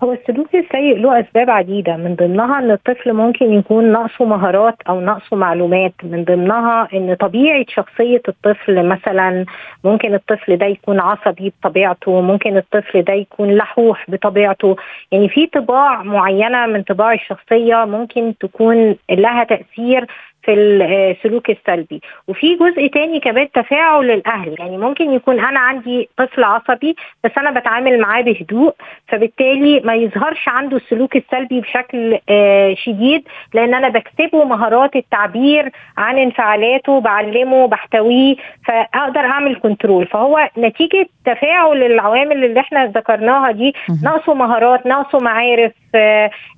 هو 0.03 0.13
السلوك 0.13 0.55
السيء 0.55 0.97
له 0.97 1.19
أسباب 1.19 1.49
عديدة. 1.49 1.97
من 1.97 2.15
ضمنها 2.15 2.59
إن 2.59 2.71
الطفل 2.71 3.13
ممكن 3.13 3.53
يكون 3.53 3.91
ناقصه 3.91 4.25
مهارات 4.25 4.75
أو 4.89 4.99
ناقصه 4.99 5.35
معلومات. 5.35 5.93
من 6.03 6.23
ضمنها 6.23 6.87
إن 6.93 7.15
طبيعة 7.15 7.65
شخصية 7.69 8.21
الطفل 8.27 8.85
مثلا 8.85 9.45
ممكن 9.83 10.13
الطفل 10.13 10.57
ده 10.57 10.65
يكون 10.65 10.99
عصبي 10.99 11.53
بطبيعته 11.61 12.21
ممكن 12.21 12.57
الطفل 12.57 13.01
ده 13.01 13.13
يكون 13.13 13.55
لحوح 13.55 14.05
بطبيعته. 14.09 14.75
يعني 15.11 15.29
في 15.29 15.47
طباع 15.47 16.03
معينة 16.03 16.65
من 16.65 16.83
طباع 16.83 17.13
الشخصية 17.13 17.85
ممكن 17.85 18.33
تكون 18.39 18.95
لها 19.11 19.43
تأثير 19.43 20.05
في 20.47 20.53
السلوك 20.53 21.49
السلبي. 21.49 22.01
وفي 22.27 22.55
جزء 22.55 22.87
تاني 22.87 23.19
كمان 23.19 23.51
تفاعل 23.51 24.11
الأهل. 24.11 24.55
يعني 24.59 24.77
ممكن 24.77 25.11
يكون 25.11 25.39
أنا 25.39 25.59
عندي 25.59 26.09
طفل 26.17 26.43
عصبي 26.43 26.95
بس 27.23 27.31
أنا 27.37 27.59
بتعامل 27.59 27.99
معاه 27.99 28.21
بهدوء 28.21 28.73
فبالتالي 29.07 29.79
ما 29.79 29.93
يظهرش 29.95 30.47
عنده 30.49 30.77
السلوك 30.77 31.15
السلبي 31.15 31.61
بشكل 31.61 32.17
آه، 32.29 32.73
شديد 32.73 33.27
لأن 33.53 33.73
أنا 33.73 33.89
بكسبه 33.89 34.43
مهارات 34.43 34.95
التعبير 34.95 35.71
عن 35.97 36.17
انفعالاته 36.17 36.99
بعلمه 36.99 37.67
بحتويه 37.67 38.35
فأقدر 38.65 39.19
أعمل 39.19 39.55
كنترول 39.55 40.07
فهو 40.07 40.49
نتيجة 40.57 41.07
تفاعل 41.25 41.83
العوامل 41.83 42.45
اللي 42.45 42.59
إحنا 42.59 42.85
ذكرناها 42.85 43.51
دي 43.51 43.73
ناقصه 44.03 44.33
مهارات 44.33 44.85
ناقصه 44.85 45.19
معارف 45.19 45.71
آه، 45.71 45.86
آه، 45.86 45.86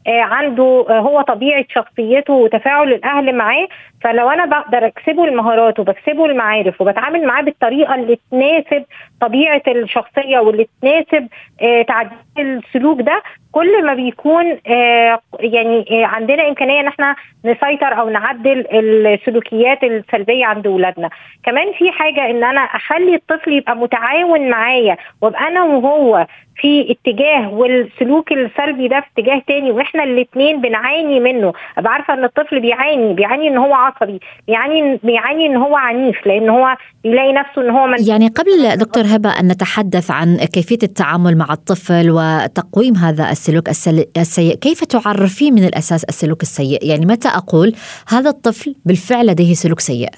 عنده 0.07 0.85
هو 0.89 1.21
طبيعة 1.21 1.65
شخصيته 1.69 2.33
وتفاعل 2.33 2.93
الأهل 2.93 3.35
معاه 3.35 3.67
فلو 4.01 4.29
أنا 4.29 4.45
بقدر 4.45 4.85
أكسبه 4.87 5.25
المهارات 5.25 5.79
وبكسبه 5.79 6.25
المعارف 6.25 6.81
وبتعامل 6.81 7.25
معاه 7.25 7.41
بالطريقة 7.41 7.95
اللي 7.95 8.17
تناسب 8.31 8.85
طبيعة 9.21 9.61
الشخصية 9.67 10.39
واللي 10.39 10.67
تناسب 10.81 11.27
آه 11.61 11.81
تعديل 11.81 12.13
السلوك 12.37 13.01
ده 13.01 13.21
كل 13.51 13.85
ما 13.85 13.93
بيكون 13.93 14.57
آه 14.67 15.19
يعني 15.39 15.85
آه 15.91 16.05
عندنا 16.05 16.47
إمكانية 16.49 16.79
إن 16.79 16.87
إحنا 16.87 17.15
نسيطر 17.45 17.99
أو 17.99 18.09
نعدل 18.09 18.65
السلوكيات 18.71 19.83
السلبية 19.83 20.45
عند 20.45 20.67
اولادنا 20.67 21.09
كمان 21.43 21.71
في 21.73 21.91
حاجة 21.91 22.29
إن 22.29 22.43
أنا 22.43 22.61
أخلي 22.61 23.15
الطفل 23.15 23.53
يبقى 23.53 23.75
متعاون 23.75 24.49
معايا 24.49 24.97
وأبقى 25.21 25.47
أنا 25.47 25.63
وهو 25.63 26.27
في 26.55 26.91
اتجاه 26.91 27.53
والسلوك 27.53 28.31
السلبي 28.31 28.87
ده 28.87 28.99
في 28.99 29.07
اتجاه 29.21 29.41
تاني 29.47 29.71
وإحنا 29.71 30.03
الاثنين 30.03 30.61
بنعاني 30.61 31.19
منه. 31.19 31.53
أبقى 31.77 31.93
عارفة 31.93 32.13
إن 32.13 32.23
الطفل 32.23 32.59
بيعاني 32.59 33.13
بيعاني 33.13 33.47
إن 33.47 33.57
هو 33.57 33.73
عصبي. 33.95 34.19
بيعاني 34.47 34.99
بيعاني 35.03 35.45
إن 35.45 35.55
هو 35.55 35.75
عنيف 35.75 36.27
لأن 36.27 36.49
هو 36.49 36.75
بيلاقي 37.03 37.33
نفسه 37.33 37.61
إن 37.61 37.69
هو 37.69 37.87
من 37.87 37.95
يعني 38.07 38.27
قبل 38.27 38.77
دكتور 38.77 39.03
هبة 39.05 39.29
أن 39.29 39.47
نتحدث 39.47 40.11
عن 40.11 40.37
كيفية 40.37 40.79
التعامل 40.83 41.37
مع 41.37 41.47
الطفل 41.51 42.11
وتقويم 42.11 42.95
هذا 42.95 43.31
السلوك 43.31 43.69
السيء 44.17 44.55
كيف 44.55 44.83
تعرفين 44.83 45.53
من 45.53 45.63
الأساس 45.63 46.03
السلوك 46.03 46.41
السيء؟ 46.41 46.79
يعني 46.81 47.05
متى 47.05 47.27
أقول 47.27 47.73
هذا 48.09 48.29
الطفل 48.29 48.75
بالفعل 48.85 49.27
لديه 49.27 49.53
سلوك 49.53 49.79
سيء؟ 49.79 50.09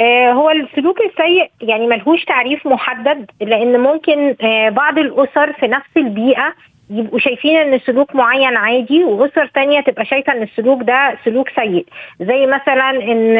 آه 0.00 0.32
هو 0.32 0.50
السلوك 0.50 0.96
السيء 1.00 1.50
يعني 1.60 1.86
ملهوش 1.86 2.24
تعريف 2.24 2.66
محدد 2.66 3.30
لأن 3.40 3.80
ممكن 3.80 4.34
آه 4.40 4.68
بعض 4.68 4.98
الأسر 4.98 5.52
في 5.52 5.66
نفس 5.66 5.90
البيئة 5.96 6.54
يبقوا 6.90 7.18
شايفين 7.18 7.56
إن 7.56 7.78
سلوك 7.78 8.14
معين 8.14 8.56
عادي 8.56 9.04
واسر 9.04 9.46
تانية 9.46 9.80
تبقى 9.80 10.04
شايفة 10.04 10.32
إن 10.32 10.42
السلوك 10.42 10.82
ده 10.82 11.16
سلوك 11.24 11.48
سيء. 11.48 11.86
زي 12.20 12.46
مثلا 12.46 12.90
إن 12.90 13.36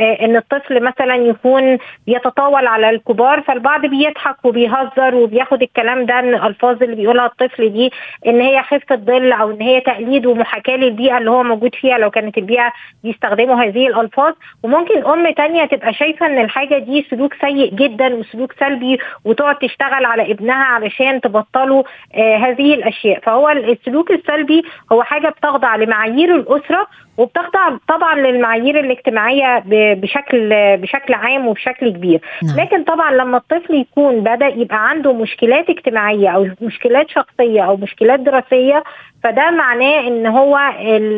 إن 0.00 0.36
الطفل 0.36 0.82
مثلا 0.82 1.14
يكون 1.14 1.78
بيتطاول 2.06 2.66
على 2.66 2.90
الكبار 2.90 3.40
فالبعض 3.40 3.86
بيضحك 3.86 4.44
وبيهزر 4.44 5.14
وبياخد 5.14 5.62
الكلام 5.62 6.06
ده 6.06 6.18
إن 6.18 6.34
الألفاظ 6.34 6.82
اللي 6.82 6.96
بيقولها 6.96 7.26
الطفل 7.26 7.72
دي 7.72 7.92
إن 8.26 8.40
هي 8.40 8.62
خفه 8.62 8.96
ظل 8.96 9.32
أو 9.32 9.50
إن 9.50 9.60
هي 9.60 9.80
تقليد 9.80 10.26
ومحاكاة 10.26 10.76
للبيئة 10.76 11.18
اللي 11.18 11.30
هو 11.30 11.42
موجود 11.42 11.74
فيها 11.74 11.98
لو 11.98 12.10
كانت 12.10 12.38
البيئة 12.38 12.72
بيستخدموا 13.04 13.56
هذه 13.64 13.86
الألفاظ. 13.86 14.34
وممكن 14.62 15.04
أم 15.06 15.30
تانية 15.30 15.64
تبقى 15.64 15.92
شايفة 15.94 16.26
إن 16.26 16.38
الحاجة 16.38 16.78
دي 16.78 17.06
سلوك 17.10 17.34
سيء 17.40 17.74
جدا 17.74 18.14
وسلوك 18.14 18.52
سلبي 18.60 18.98
وتقعد 19.24 19.56
تشتغل 19.58 20.04
على 20.04 20.32
ابنها 20.32 20.64
علشان 20.64 21.20
تبطلوا 21.20 21.82
آه 22.14 22.36
هذه 22.36 22.73
الأشياء. 22.74 23.20
فهو 23.20 23.50
السلوك 23.50 24.10
السلبي 24.10 24.62
هو 24.92 25.02
حاجة 25.02 25.28
بتخضع 25.28 25.76
لمعايير 25.76 26.34
الأسرة 26.36 26.86
وبتخضع 27.18 27.76
طبعا 27.88 28.14
للمعايير 28.14 28.80
الاجتماعية 28.80 29.62
بشكل 29.94 30.48
بشكل 30.76 31.14
عام 31.14 31.46
وبشكل 31.46 31.88
كبير. 31.90 32.20
نعم. 32.42 32.60
لكن 32.60 32.84
طبعا 32.84 33.12
لما 33.12 33.36
الطفل 33.36 33.74
يكون 33.74 34.20
بدأ 34.20 34.46
يبقى 34.46 34.88
عنده 34.88 35.12
مشكلات 35.12 35.70
اجتماعية 35.70 36.28
أو 36.28 36.48
مشكلات 36.60 37.10
شخصية 37.10 37.62
أو 37.62 37.76
مشكلات 37.76 38.20
دراسية 38.20 38.84
فده 39.22 39.50
معناه 39.50 40.00
إن 40.08 40.26
هو 40.26 40.58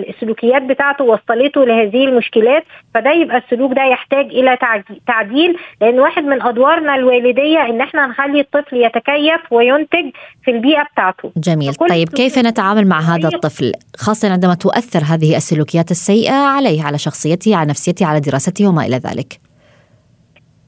السلوكيات 0.08 0.62
بتاعته 0.62 1.04
وصلته 1.04 1.66
لهذه 1.66 2.04
المشكلات 2.04 2.64
فده 2.94 3.10
يبقى 3.12 3.36
السلوك 3.36 3.72
ده 3.72 3.82
يحتاج 3.84 4.26
إلى 4.26 4.58
تعديل. 5.06 5.56
لأن 5.80 5.98
واحد 6.00 6.24
من 6.24 6.42
أدوارنا 6.42 6.94
الوالدية 6.94 7.66
إن 7.66 7.80
إحنا 7.80 8.06
نخلي 8.06 8.40
الطفل 8.40 8.76
يتكيف 8.76 9.40
وينتج 9.52 10.10
في 10.44 10.50
البيئة 10.50 10.82
بتاعته. 10.92 11.32
جميل. 11.36 11.74
طيب 11.74 12.08
كيف 12.08 12.38
نتعامل 12.38 12.86
مع 12.88 13.00
هذا 13.00 13.28
الطفل؟ 13.28 13.72
خاصة 13.96 14.32
عندما 14.32 14.54
تؤثر 14.54 15.00
هذه 15.14 15.36
السلوكيات 15.36 15.85
السيئة 15.90 16.34
عليه 16.34 16.82
على 16.82 16.98
شخصيته 16.98 17.56
على 17.56 17.70
نفسيته 17.70 18.06
على 18.06 18.20
دراسته 18.20 18.68
وما 18.68 18.86
إلى 18.86 18.96
ذلك. 18.96 19.40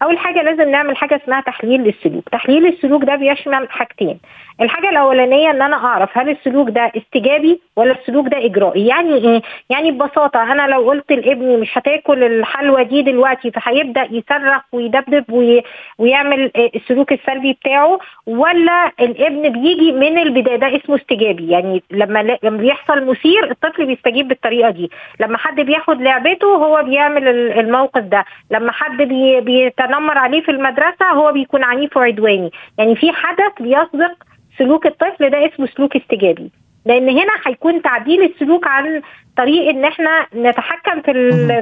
أول 0.02 0.18
حاجة 0.18 0.42
لازم 0.42 0.70
نعمل 0.70 0.96
حاجة 0.96 1.20
اسمها 1.24 1.40
تحليل 1.40 1.80
للسلوك. 1.80 2.28
تحليل 2.28 2.66
السلوك 2.66 3.04
ده 3.04 3.16
بيشمل 3.16 3.68
حاجتين. 3.70 4.18
الحاجة 4.60 4.88
الأولانية 4.90 5.50
إن 5.50 5.62
أنا 5.62 5.76
أعرف 5.76 6.18
هل 6.18 6.28
السلوك 6.30 6.68
ده 6.70 6.92
استجابي 6.96 7.60
ولا 7.76 7.92
السلوك 7.92 8.28
ده 8.28 8.44
إجرائي. 8.44 8.86
يعني 8.86 9.14
إيه؟ 9.14 9.42
يعني 9.70 9.90
ببساطة 9.90 10.42
أنا 10.52 10.66
لو 10.68 10.90
قلت 10.90 11.12
لابني 11.12 11.56
مش 11.56 11.78
هتاكل 11.78 12.24
الحلوى 12.24 12.84
دي 12.84 13.02
دلوقتي 13.02 13.50
فهيبدأ 13.50 14.08
يصرخ 14.10 14.62
ويدبدب 14.72 15.24
وي... 15.32 15.62
ويعمل 15.98 16.50
السلوك 16.74 17.12
السلبي 17.12 17.52
بتاعه 17.52 17.98
ولا 18.26 18.92
الابن 19.00 19.48
بيجي 19.48 19.92
من 19.92 20.18
البداية 20.18 20.56
ده 20.56 20.76
اسمه 20.76 20.96
استجابي. 20.96 21.48
يعني 21.50 21.82
لما 21.90 22.38
لما 22.42 22.58
بيحصل 22.58 23.04
مثير 23.04 23.50
الطفل 23.50 23.86
بيستجيب 23.86 24.28
بالطريقة 24.28 24.70
دي. 24.70 24.90
لما 25.20 25.38
حد 25.38 25.60
بياخد 25.60 26.02
لعبته 26.02 26.46
هو 26.46 26.82
بيعمل 26.82 27.28
الموقف 27.58 28.02
ده. 28.02 28.24
لما 28.50 28.72
حد 28.72 28.96
بي... 29.02 29.40
بيتنمر 29.40 30.18
عليه 30.18 30.40
في 30.42 30.50
المدرسة 30.50 31.06
هو 31.12 31.32
بيكون 31.32 31.64
عنيف 31.64 31.96
وعدواني. 31.96 32.50
يعني 32.78 32.96
في 32.96 33.12
حدث 33.12 33.52
بيسبق 33.60 34.12
سلوك 34.58 34.86
الطفل 34.86 35.30
ده 35.30 35.46
اسمه 35.46 35.66
سلوك 35.66 35.96
استجابي. 35.96 36.50
لأن 36.86 37.08
هنا 37.08 37.32
هيكون 37.46 37.82
تعديل 37.82 38.22
السلوك 38.22 38.66
عن 38.66 39.02
طريق 39.36 39.68
إن 39.68 39.84
إحنا 39.84 40.26
نتحكم 40.34 41.00
في 41.00 41.12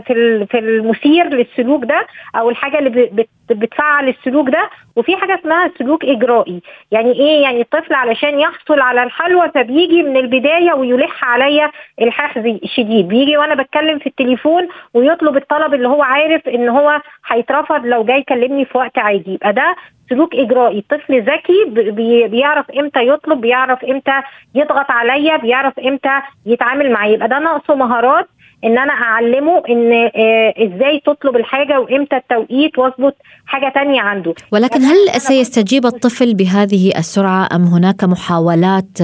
في 0.06 0.46
في 0.50 0.58
المثير 0.58 1.24
للسلوك 1.28 1.84
ده 1.84 2.06
أو 2.36 2.50
الحاجة 2.50 2.78
اللي 2.78 3.26
بتفعل 3.50 4.08
السلوك 4.08 4.48
ده. 4.50 4.70
وفي 4.96 5.16
حاجة 5.16 5.34
اسمها 5.40 5.70
سلوك 5.78 6.04
إجرائي. 6.04 6.60
يعني 6.90 7.12
إيه؟ 7.12 7.42
يعني 7.42 7.60
الطفل 7.60 7.94
علشان 7.94 8.40
يحصل 8.40 8.80
على 8.80 9.02
الحلوى 9.02 9.50
فبيجي 9.54 10.02
من 10.02 10.16
البداية 10.16 10.72
ويلح 10.72 11.24
عليا 11.24 11.70
الحاح 12.02 12.34
شديد 12.64 13.08
بيجي 13.08 13.36
وأنا 13.36 13.54
بتكلم 13.54 13.98
في 13.98 14.06
التليفون 14.06 14.68
ويطلب 14.94 15.36
الطلب 15.36 15.74
اللي 15.74 15.88
هو 15.88 16.02
عارف 16.02 16.48
إن 16.48 16.68
هو 16.68 17.00
هيترفض 17.26 17.86
لو 17.86 18.04
جاي 18.04 18.18
يكلمني 18.18 18.64
في 18.64 18.78
وقت 18.78 18.98
عادي. 18.98 19.32
يبقى 19.34 19.52
ده 19.52 19.76
سلوك 20.10 20.34
إجرائي. 20.34 20.78
الطفل 20.78 21.20
ذكي 21.22 21.82
بيعرف 22.28 22.70
إمتى 22.70 23.08
يطلب 23.08 23.40
بيعرف 23.40 23.84
إمتى 23.84 24.20
يضغط 24.54 24.90
عليا 24.90 25.36
بيعرف 25.36 25.78
إمتى 25.78 26.20
يتعامل 26.46 26.92
معايا 26.92 27.12
يبقى 27.14 27.28
ده 27.28 27.38
ناقصه 27.38 27.74
مهارات 27.74 28.28
إن 28.64 28.78
أنا 28.78 28.92
أعلمه 28.92 29.62
إن 29.68 29.92
آه 29.92 30.54
إزاي 30.58 31.02
تطلب 31.06 31.36
الحاجة 31.36 31.80
وإمتى 31.80 32.16
التوقيت 32.16 32.78
وأظبط 32.78 33.16
حاجة 33.46 33.72
تانية 33.74 34.00
عنده. 34.00 34.34
ولكن 34.52 34.80
هل 34.82 35.20
سيستجيب 35.20 35.86
الطفل 35.86 36.34
بهذه 36.34 36.92
السرعة 36.98 37.48
أم 37.54 37.62
هناك 37.64 38.04
محاولات 38.04 38.98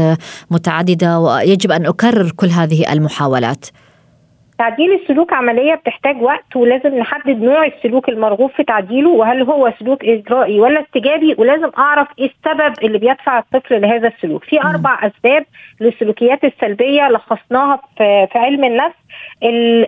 متعددة 0.51 1.19
ويجب 1.19 1.73
أن 1.73 1.87
أكرر 1.87 2.31
كل 2.37 2.47
هذه 2.47 2.93
المحاولات؟ 2.93 3.67
تعديل 4.63 4.93
السلوك 4.93 5.33
عملية 5.33 5.75
بتحتاج 5.75 6.23
وقت 6.23 6.57
ولازم 6.57 6.95
نحدد 6.99 7.43
نوع 7.43 7.67
السلوك 7.67 8.09
المرغوب 8.09 8.51
في 8.51 8.65
تعديله 8.65 9.11
وهل 9.11 9.43
هو 9.43 9.73
سلوك 9.79 10.05
إجرائي 10.05 10.61
ولا 10.61 10.81
استجابي 10.81 11.35
ولازم 11.39 11.71
أعرف 11.79 12.09
إيه 12.19 12.31
السبب 12.31 12.75
اللي 12.85 12.99
بيدفع 12.99 13.39
الطفل 13.39 13.81
لهذا 13.81 14.09
السلوك. 14.09 14.45
في 14.45 14.61
أربع 14.61 14.99
أسباب 15.07 15.45
للسلوكيات 15.81 16.45
السلبية 16.45 17.09
لخصناها 17.09 17.81
في 17.97 18.29
علم 18.35 18.65
النفس. 18.65 19.02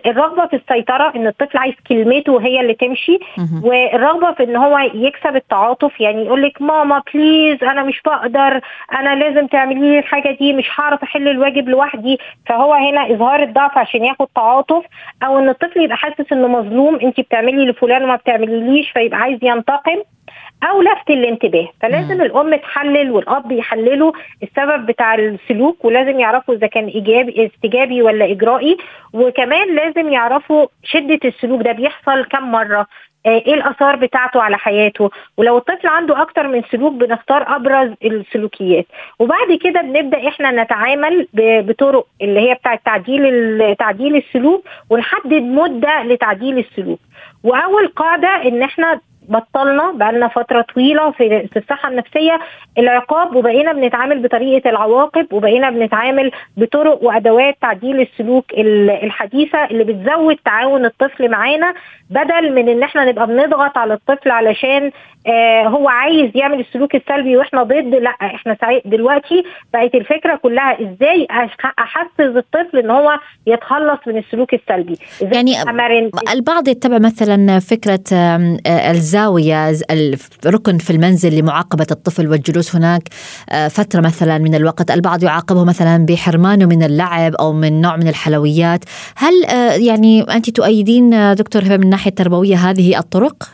الرغبة 0.05 0.45
في 0.47 0.55
السيطرة 0.55 1.13
إن 1.15 1.27
الطفل 1.27 1.57
عايز 1.57 1.73
كلمته 1.89 2.41
هي 2.41 2.61
اللي 2.61 2.73
تمشي. 2.73 3.19
والرغبة 3.63 4.31
في 4.31 4.43
إن 4.43 4.55
هو 4.55 4.77
يكسب 4.93 5.35
التعاطف 5.35 6.01
يعني 6.01 6.25
يقول 6.25 6.41
لك 6.43 6.61
ماما 6.61 7.01
بليز 7.13 7.63
أنا 7.63 7.83
مش 7.83 8.01
بقدر 8.05 8.61
أنا 8.99 9.15
لازم 9.15 9.47
تعملي 9.47 9.79
لي 9.91 9.99
الحاجة 9.99 10.37
دي 10.39 10.53
مش 10.53 10.69
هعرف 10.79 11.03
أحل 11.03 11.27
الواجب 11.27 11.69
لوحدي. 11.69 12.17
فهو 12.45 12.73
هنا 12.73 13.11
إظهار 13.11 13.43
الضعف 13.43 13.77
عشان 13.77 14.05
ياخد 14.05 14.27
تعاطف 14.35 14.83
أو 15.23 15.39
إن 15.39 15.49
الطفل 15.49 15.81
يبقى 15.83 15.97
حاسس 15.97 16.31
إنه 16.33 16.47
مظلوم 16.47 16.95
انت 16.95 17.19
بتعملي 17.19 17.65
لفلان 17.65 18.03
وما 18.03 18.15
بتعمليليش. 18.15 18.91
فيبقى 18.91 19.19
عايز 19.19 19.39
ينتقم. 19.41 19.97
أو 20.63 20.81
لفت 20.81 21.09
الانتباه. 21.09 21.67
فلازم 21.81 22.21
الأم 22.21 22.55
تحلل 22.55 23.11
والأب 23.11 23.51
يحللوا 23.51 24.11
السبب 24.43 24.85
بتاع 24.85 25.15
السلوك 25.15 25.85
ولازم 25.85 26.19
يعرفوا 26.19 26.55
إذا 26.55 26.67
كان 26.67 26.85
إيجابي 26.87 27.45
استجابي 27.45 28.01
ولا 28.01 28.31
إجرائي. 28.31 28.77
وكمان 29.13 29.75
لازم 29.75 30.09
يعرفوا 30.09 30.67
شدة 30.83 31.19
السلوك 31.25 31.61
ده 31.61 31.71
بيحصل 31.71 32.25
كم 32.25 32.51
مرة 32.51 32.87
إيه 33.25 33.53
الآثار 33.53 33.95
بتاعته 33.95 34.41
على 34.41 34.57
حياته. 34.57 35.09
ولو 35.37 35.57
الطفل 35.57 35.87
عنده 35.87 36.21
أكتر 36.21 36.47
من 36.47 36.61
سلوك 36.71 36.93
بنختار 36.93 37.55
أبرز 37.55 37.91
السلوكيات. 38.05 38.85
وبعد 39.19 39.57
كده 39.63 39.81
بنبدأ 39.81 40.27
إحنا 40.27 40.63
نتعامل 40.63 41.27
بطرق 41.33 42.07
اللي 42.21 42.39
هي 42.39 42.53
بتاعة 42.53 42.79
تعديل 42.85 43.75
تعديل 43.75 44.15
السلوك 44.15 44.63
ونحدد 44.89 45.41
مدة 45.41 46.03
لتعديل 46.03 46.57
السلوك. 46.57 46.99
وأول 47.43 47.87
قاعدة 47.87 48.27
إن 48.47 48.63
إحنا 48.63 48.99
بطلنا 49.29 49.91
بقالنا 49.91 50.27
فترة 50.27 50.65
طويلة 50.73 51.11
في 51.11 51.49
الصحة 51.57 51.89
النفسية 51.89 52.39
العقاب 52.77 53.35
وبقينا 53.35 53.73
بنتعامل 53.73 54.21
بطريقة 54.21 54.69
العواقب 54.69 55.33
وبقينا 55.33 55.69
بنتعامل 55.69 56.31
بطرق 56.57 57.03
وأدوات 57.03 57.57
تعديل 57.61 58.01
السلوك 58.01 58.45
الحديثة 59.03 59.65
اللي 59.65 59.83
بتزود 59.83 60.37
تعاون 60.45 60.85
الطفل 60.85 61.31
معانا 61.31 61.73
بدل 62.09 62.55
من 62.55 62.69
إن 62.69 62.83
إحنا 62.83 63.05
نبقى 63.05 63.27
بنضغط 63.27 63.77
على 63.77 63.93
الطفل 63.93 64.31
علشان 64.31 64.91
آه 65.27 65.63
هو 65.67 65.89
عايز 65.89 66.31
يعمل 66.35 66.59
السلوك 66.59 66.95
السلبي 66.95 67.37
وإحنا 67.37 67.63
ضد 67.63 67.95
لأ 67.95 68.09
إحنا 68.21 68.57
دلوقتي 68.85 69.43
بقت 69.73 69.95
الفكرة 69.95 70.35
كلها 70.35 70.77
إزاي 70.81 71.27
أحفز 71.79 72.37
الطفل 72.37 72.77
إن 72.77 72.89
هو 72.89 73.19
يتخلص 73.47 73.99
من 74.07 74.17
السلوك 74.17 74.53
السلبي. 74.53 74.97
يعني 75.21 75.51
البعض 76.33 76.67
يتبع 76.67 76.97
مثلا 76.97 77.59
فكرة 77.59 77.99
الزاوية 79.15 79.77
الركن 80.45 80.77
في 80.77 80.89
المنزل 80.89 81.35
لمعاقبة 81.35 81.87
الطفل 81.91 82.27
والجلوس 82.27 82.75
هناك. 82.75 83.09
فترة 83.69 84.01
مثلا 84.01 84.37
من 84.37 84.55
الوقت 84.55 84.91
البعض 84.91 85.23
يعاقبه 85.23 85.63
مثلا 85.63 86.05
بحرمانه 86.05 86.65
من 86.65 86.83
اللعب 86.83 87.35
أو 87.35 87.53
من 87.53 87.81
نوع 87.81 87.95
من 87.95 88.07
الحلويات. 88.07 88.83
هل 89.15 89.33
يعني 89.81 90.21
أنت 90.21 90.49
تؤيدين 90.49 91.35
دكتور 91.35 91.63
هبة 91.63 91.77
من 91.77 91.83
الناحيه 91.83 92.09
التربويه 92.09 92.55
هذه 92.55 92.99
الطرق؟ 92.99 93.49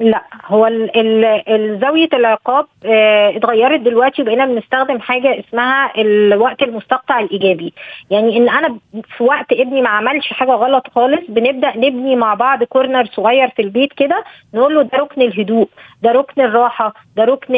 لا 0.00 0.22
هو 0.46 0.68
زاوية 1.80 2.08
العقاب 2.14 2.66
آه 2.86 3.36
اتغيرت 3.36 3.80
دلوقتي 3.80 4.22
وبقينا 4.22 4.46
بنستخدم 4.46 4.98
حاجة 5.00 5.40
اسمها 5.40 5.92
الوقت 6.00 6.62
المستقطع 6.62 7.20
الإيجابي. 7.20 7.72
يعني 8.10 8.36
إن 8.36 8.48
أنا 8.48 8.78
في 9.16 9.24
وقت 9.24 9.52
ابني 9.52 9.82
ما 9.82 9.88
عملش 9.88 10.32
حاجة 10.32 10.50
غلط 10.50 10.86
خالص 10.94 11.20
بنبدأ 11.28 11.72
نبني 11.76 12.16
مع 12.16 12.34
بعض 12.34 12.64
كورنر 12.64 13.04
صغير 13.06 13.48
في 13.48 13.62
البيت 13.62 13.92
كده 13.92 14.24
نقول 14.54 14.74
له 14.74 14.82
ده 14.82 14.98
ركن 14.98 15.22
الهدوء 15.22 15.68
ده 16.02 16.12
ركن 16.12 16.40
الراحة 16.42 16.94
ده 17.16 17.24
ركن 17.24 17.54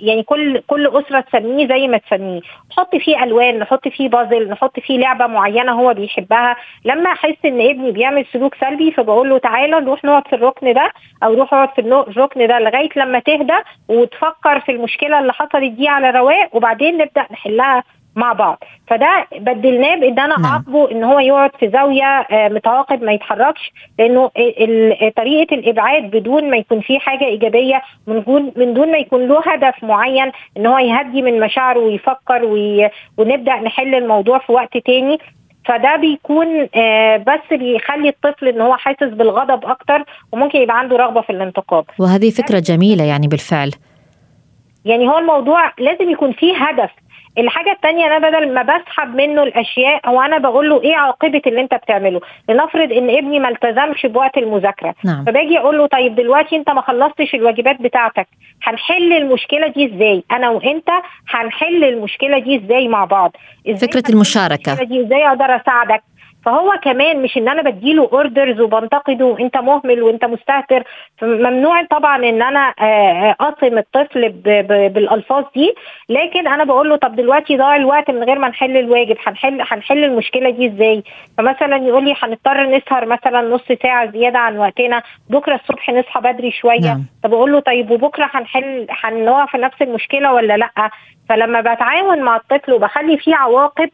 يعني 0.00 0.22
كل 0.22 0.60
كل 0.66 0.86
أسرة 0.86 1.20
تسميه 1.20 1.68
زي 1.68 1.88
ما 1.88 1.98
تسميه. 1.98 2.40
نحط 2.70 2.96
فيه 2.96 3.24
ألوان 3.24 3.58
نحط 3.58 3.88
فيه 3.88 4.08
بازل 4.08 4.48
نحط 4.48 4.80
فيه 4.80 4.98
لعبة 4.98 5.26
معينة 5.26 5.72
هو 5.72 5.94
بيحبها. 5.94 6.56
لما 6.84 7.12
أحس 7.12 7.36
إن 7.44 7.60
ابني 7.60 7.90
بيعمل 7.90 8.26
سلوك 8.32 8.54
سلبي 8.54 8.90
فبقول 8.92 9.30
له 9.30 9.38
تعالى 9.38 9.80
نروح 9.80 10.04
نقعد 10.04 10.28
في 10.28 10.36
الركن 10.36 10.72
ده 10.72 10.92
أو 11.22 11.34
روح 11.34 11.54
اقعد 11.64 11.74
في 11.74 11.80
الركن 12.10 12.46
ده 12.46 12.58
لغاية 12.58 12.88
لما 12.96 13.18
تهدى 13.18 13.58
وتفكر 13.88 14.60
في 14.60 14.72
المشكلة 14.72 15.18
اللي 15.18 15.32
حصلت 15.32 15.72
دي 15.72 15.88
على 15.88 16.10
رواق 16.10 16.48
وبعدين 16.56 16.98
نبدأ 16.98 17.26
نحلها 17.32 17.82
مع 18.16 18.32
بعض. 18.32 18.64
فده 18.88 19.26
بدلناه 19.32 19.94
بإن 19.96 20.18
أنا 20.18 20.34
أعاقبه 20.44 20.90
إن 20.90 21.04
هو 21.04 21.18
يقعد 21.18 21.50
في 21.60 21.68
زاوية 21.68 22.26
متعاقب 22.32 23.02
ما 23.02 23.12
يتحركش 23.12 23.72
لأنه 23.98 24.28
طريقة 25.16 25.54
الإبعاد 25.54 26.02
بدون 26.10 26.50
ما 26.50 26.56
يكون 26.56 26.80
في 26.80 26.98
حاجة 26.98 27.24
إيجابية 27.24 27.82
من 28.06 28.22
دون 28.22 28.52
من 28.56 28.74
دون 28.74 28.90
ما 28.92 28.98
يكون 28.98 29.28
له 29.28 29.40
هدف 29.46 29.84
معين 29.84 30.32
إن 30.56 30.66
هو 30.66 30.78
يهدي 30.78 31.22
من 31.22 31.40
مشاعره 31.40 31.78
ويفكر 31.80 32.44
وي 32.44 32.90
ونبدأ 33.18 33.54
نحل 33.56 33.94
الموضوع 33.94 34.38
في 34.38 34.52
وقت 34.52 34.78
تاني. 34.78 35.18
فده 35.64 35.96
بيكون 35.96 36.62
بس 37.26 37.58
بيخلي 37.58 38.08
الطفل 38.08 38.48
إن 38.48 38.60
هو 38.60 38.76
حاسس 38.76 39.02
بالغضب 39.02 39.64
أكتر 39.64 40.04
وممكن 40.32 40.58
يبقى 40.58 40.78
عنده 40.78 40.96
رغبة 40.96 41.20
في 41.20 41.30
الانتقام. 41.30 41.84
وهذه 41.98 42.30
فكرة 42.30 42.58
جميلة 42.58 43.04
يعني 43.04 43.28
بالفعل. 43.28 43.70
يعني 44.84 45.08
هو 45.08 45.18
الموضوع 45.18 45.72
لازم 45.78 46.10
يكون 46.10 46.32
فيه 46.32 46.56
هدف 46.56 46.90
الحاجة 47.38 47.72
التانية 47.72 48.06
أنا 48.06 48.28
بدل 48.30 48.54
ما 48.54 48.62
بسحب 48.62 49.14
منه 49.14 49.42
الأشياء 49.42 50.08
هو 50.08 50.20
أنا 50.20 50.38
بقول 50.38 50.70
له 50.70 50.82
إيه 50.82 50.96
عاقبة 50.96 51.42
اللي 51.46 51.60
أنت 51.60 51.74
بتعمله؟ 51.74 52.20
لنفرض 52.48 52.92
إن 52.92 53.10
ابني 53.10 53.38
ما 53.38 53.48
التزمش 53.48 54.06
بوقت 54.06 54.38
المذاكرة. 54.38 54.94
نعم. 55.04 55.24
فباجي 55.24 55.58
أقول 55.58 55.78
له 55.78 55.86
طيب 55.86 56.14
دلوقتي 56.14 56.56
أنت 56.56 56.70
ما 56.70 56.80
خلصتش 56.80 57.34
الواجبات 57.34 57.82
بتاعتك 57.82 58.26
هنحل 58.62 59.12
المشكلة 59.12 59.66
دي 59.66 59.94
إزاي؟ 59.94 60.24
أنا 60.32 60.50
وأنت 60.50 60.88
هنحل 61.28 61.84
المشكلة 61.84 62.38
دي 62.38 62.56
إزاي 62.64 62.88
مع 62.88 63.04
بعض؟ 63.04 63.36
إزاي 63.70 63.88
فكرة 63.88 64.12
المشاركة. 64.12 64.84
دي؟ 64.84 65.00
إزاي 65.06 65.28
أقدر 65.28 65.56
أساعدك؟ 65.56 66.02
فهو 66.44 66.72
كمان 66.82 67.22
مش 67.22 67.36
إن 67.36 67.48
أنا 67.48 67.62
بديله 67.62 68.08
اوردرز 68.12 68.60
وبنتقده 68.60 69.24
وإنت 69.24 69.56
مهمل 69.56 70.02
وإنت 70.02 70.24
مستهتر. 70.24 70.82
ممنوع 71.22 71.84
طبعا 71.84 72.16
إن 72.16 72.42
أنا 72.42 72.74
اقسم 73.40 73.78
الطفل 73.78 74.28
بالألفاظ 74.94 75.44
دي. 75.54 75.74
لكن 76.08 76.48
أنا 76.48 76.64
بقول 76.64 76.88
له 76.88 76.96
طب 76.96 77.16
دلوقتي 77.16 77.56
ضاع 77.56 77.76
الوقت 77.76 78.10
من 78.10 78.22
غير 78.24 78.38
ما 78.38 78.48
نحل 78.48 78.76
الواجب 78.76 79.16
هنحل 79.26 79.60
هنحل 79.70 80.04
المشكلة 80.04 80.50
دي 80.50 80.66
إزاي؟ 80.66 81.02
فمثلا 81.38 81.76
يقول 81.76 82.04
لي 82.04 82.14
هنضطر 82.22 82.66
نسهر 82.76 83.06
مثلا 83.06 83.40
نص 83.42 83.64
ساعة 83.82 84.10
زيادة 84.10 84.38
عن 84.38 84.58
وقتنا 84.58 85.02
بكرة 85.30 85.54
الصبح 85.54 85.90
نصحى 85.90 86.20
بدري 86.20 86.50
شوية. 86.50 86.80
نعم. 86.80 87.04
طب 87.24 87.34
أقول 87.34 87.52
له 87.52 87.60
طيب 87.60 87.90
وبكرة 87.90 88.30
هنحل 88.34 88.86
هنقع 88.90 89.46
في 89.46 89.58
نفس 89.58 89.82
المشكلة 89.82 90.32
ولا 90.32 90.56
لأ؟ 90.56 90.90
فلما 91.28 91.60
بتعاون 91.60 92.22
مع 92.22 92.36
الطفل 92.36 92.72
وبخلي 92.72 93.16
فيه 93.16 93.34
عواقب 93.36 93.90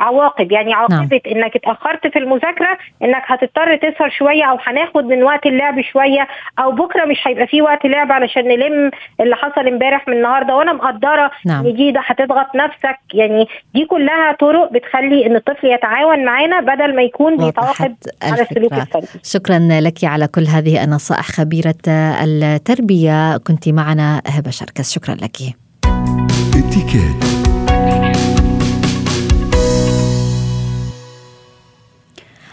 عواقب. 0.00 0.52
يعني 0.52 0.74
عاقبه 0.74 0.96
نعم. 0.96 1.08
إنك 1.26 1.56
اتأخرت 1.56 2.06
في 2.06 2.18
المذاكرة 2.18 2.78
إنك 3.02 3.22
هتضطر 3.26 3.76
تسهر 3.76 4.10
شوية 4.10 4.44
أو 4.44 4.58
هناخد 4.66 5.04
من 5.04 5.22
وقت 5.22 5.46
اللعب 5.46 5.80
شوية 5.80 6.28
أو 6.58 6.72
بكرة 6.72 7.04
مش 7.04 7.16
هيبقى 7.26 7.46
فيه 7.46 7.62
وقت 7.62 7.86
لعب 7.86 8.12
علشان 8.12 8.48
نلم 8.48 8.90
اللي 9.20 9.36
حصل 9.36 9.66
امبارح 9.68 10.08
من 10.08 10.14
النهارده. 10.14 10.56
وأنا 10.56 10.72
مقدرة 10.72 11.30
نعم. 11.46 11.66
إن 11.66 11.74
دي 11.74 11.92
ده 11.92 12.00
هتضغط 12.06 12.56
نفسك. 12.56 12.98
يعني 13.14 13.46
دي 13.74 13.84
كلها 13.84 14.32
طرق 14.40 14.72
بتخلي 14.72 15.26
إن 15.26 15.36
الطفل 15.36 15.66
يتعاون 15.66 16.24
معانا 16.24 16.60
بدل 16.60 16.96
ما 16.96 17.02
يكون 17.02 17.36
بيتعاقب 17.36 17.94
على 18.22 18.42
السلوك 18.42 18.72
السلبي 18.72 19.06
شكرا 19.22 19.58
لك 19.80 20.04
على 20.04 20.26
كل 20.28 20.46
هذه 20.46 20.84
النصائح. 20.84 21.20
خبيرة 21.22 21.74
التربية 21.86 23.36
كنت 23.36 23.68
معنا 23.68 24.22
هبة 24.26 24.50
شركس. 24.50 24.94
شكرا 24.94 25.14
لك. 25.14 25.36
اتكات 26.56 27.39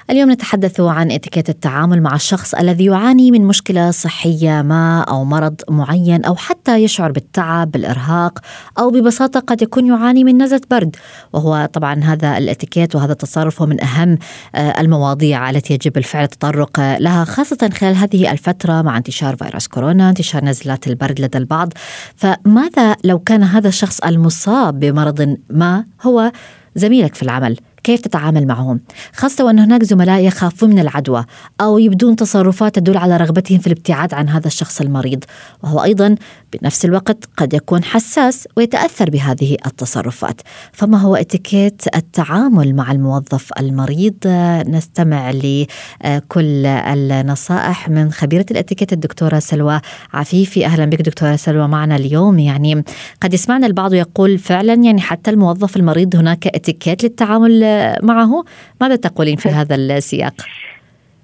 اليوم 0.10 0.32
نتحدث 0.32 0.80
عن 0.82 1.12
إتيكيت 1.12 1.50
التعامل 1.50 2.02
مع 2.02 2.16
الشخص 2.16 2.56
الذي 2.56 2.86
يعاني 2.86 3.32
من 3.32 3.42
مشكلة 3.42 3.92
صحية 3.92 4.62
ما 4.62 5.02
أو 5.02 5.26
مرض 5.26 5.56
معين 5.70 6.26
أو 6.26 6.36
حتى 6.36 6.78
يشعر 6.78 7.12
بالتعب 7.12 7.72
بالإرهاق 7.72 8.40
أو 8.80 8.90
ببساطة 8.90 9.40
قد 9.40 9.62
يكون 9.62 9.88
يعاني 9.88 10.24
من 10.24 10.42
نزلة 10.42 10.62
برد. 10.72 10.96
وهو 11.34 11.70
طبعا 11.74 12.04
هذا 12.04 12.38
الإتيكيت 12.38 12.96
وهذا 12.96 13.12
التصرف 13.12 13.62
هو 13.62 13.68
من 13.68 13.84
أهم 13.84 14.18
آه، 14.56 14.82
المواضيع 14.82 15.50
التي 15.50 15.74
يجب 15.74 15.94
بالفعل 15.94 16.24
التطرق 16.24 16.80
لها 16.80 17.26
خاصة 17.26 17.70
خلال 17.74 17.96
هذه 17.96 18.32
الفترة 18.32 18.82
مع 18.82 18.98
انتشار 18.98 19.36
فيروس 19.36 19.68
كورونا 19.68 20.10
انتشار 20.10 20.46
نزلات 20.46 20.88
البرد 20.88 21.22
لدى 21.22 21.38
البعض. 21.38 21.74
فماذا 22.16 22.96
لو 23.04 23.20
كان 23.20 23.44
هذا 23.44 23.68
الشخص 23.68 24.00
المصاب 24.00 24.80
بمرض 24.80 25.38
ما 25.50 25.86
هو 26.02 26.32
زميلك 26.76 27.16
في 27.16 27.24
العمل؟ 27.24 27.58
كيف 27.88 28.02
تتعامل 28.02 28.48
معهم؟ 28.48 28.80
خاصة 29.14 29.46
وأن 29.46 29.60
هناك 29.60 29.84
زملاء 29.84 30.26
يخافون 30.26 30.70
من 30.70 30.80
العدوى 30.80 31.26
أو 31.62 31.78
يبدون 31.78 32.16
تصرفات 32.16 32.76
تدل 32.76 32.98
على 32.98 33.18
رغبتهم 33.18 33.60
في 33.60 33.68
الابتعاد 33.68 34.14
عن 34.14 34.30
هذا 34.30 34.48
الشخص 34.48 34.82
المريض. 34.82 35.24
وهو 35.64 35.84
أيضا 35.84 36.16
بنفس 36.62 36.86
الوقت 36.86 37.26
قد 37.38 37.54
يكون 37.54 37.84
حساس 37.84 38.48
ويتأثر 38.58 39.10
بهذه 39.10 39.58
التصرفات. 39.66 40.42
فما 40.72 40.98
هو 40.98 41.16
اتيكيت 41.16 41.82
التعامل 41.96 42.76
مع 42.76 42.92
الموظف 42.92 43.50
المريض؟ 43.60 44.28
نستمع 44.68 45.32
لكل 45.32 46.66
النصائح 46.66 47.90
من 47.90 48.12
خبيرة 48.12 48.46
الاتيكيت 48.52 48.94
الدكتورة 48.94 49.40
سلوى 49.40 49.82
عفيفي. 50.14 50.66
أهلا 50.66 50.86
بك 50.86 51.02
دكتورة 51.02 51.36
سلوى 51.36 51.68
معنا 51.68 51.96
اليوم. 51.96 52.40
يعني 52.40 52.84
قد 53.22 53.34
يسمعنا 53.34 53.68
البعض 53.68 53.94
يقول 53.94 54.38
فعلا 54.38 54.74
يعني 54.74 55.02
حتى 55.02 55.32
الموظف 55.32 55.78
المريض 55.78 56.16
هناك 56.16 56.48
اتيكيت 56.48 57.04
للتعامل 57.04 57.62
معه. 58.04 58.46
ماذا 58.82 58.96
تقولين 58.96 59.36
في 59.36 59.50
هذا 59.60 59.76
السياق؟ 59.76 60.34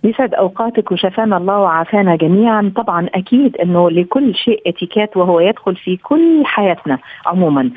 يسعد 0.04 0.34
أوقاتك 0.34 0.92
وشفانا 0.92 1.38
الله 1.38 1.60
وعافانا 1.60 2.16
جميعا. 2.16 2.72
طبعا 2.76 3.08
أكيد 3.16 3.58
إنه 3.58 3.90
لكل 3.90 4.36
شيء 4.36 4.62
اتيكيت 4.68 5.18
وهو 5.18 5.40
يدخل 5.40 5.76
في 5.76 5.98
كل 5.98 6.42
حياتنا 6.46 7.00
عموما. 7.26 7.70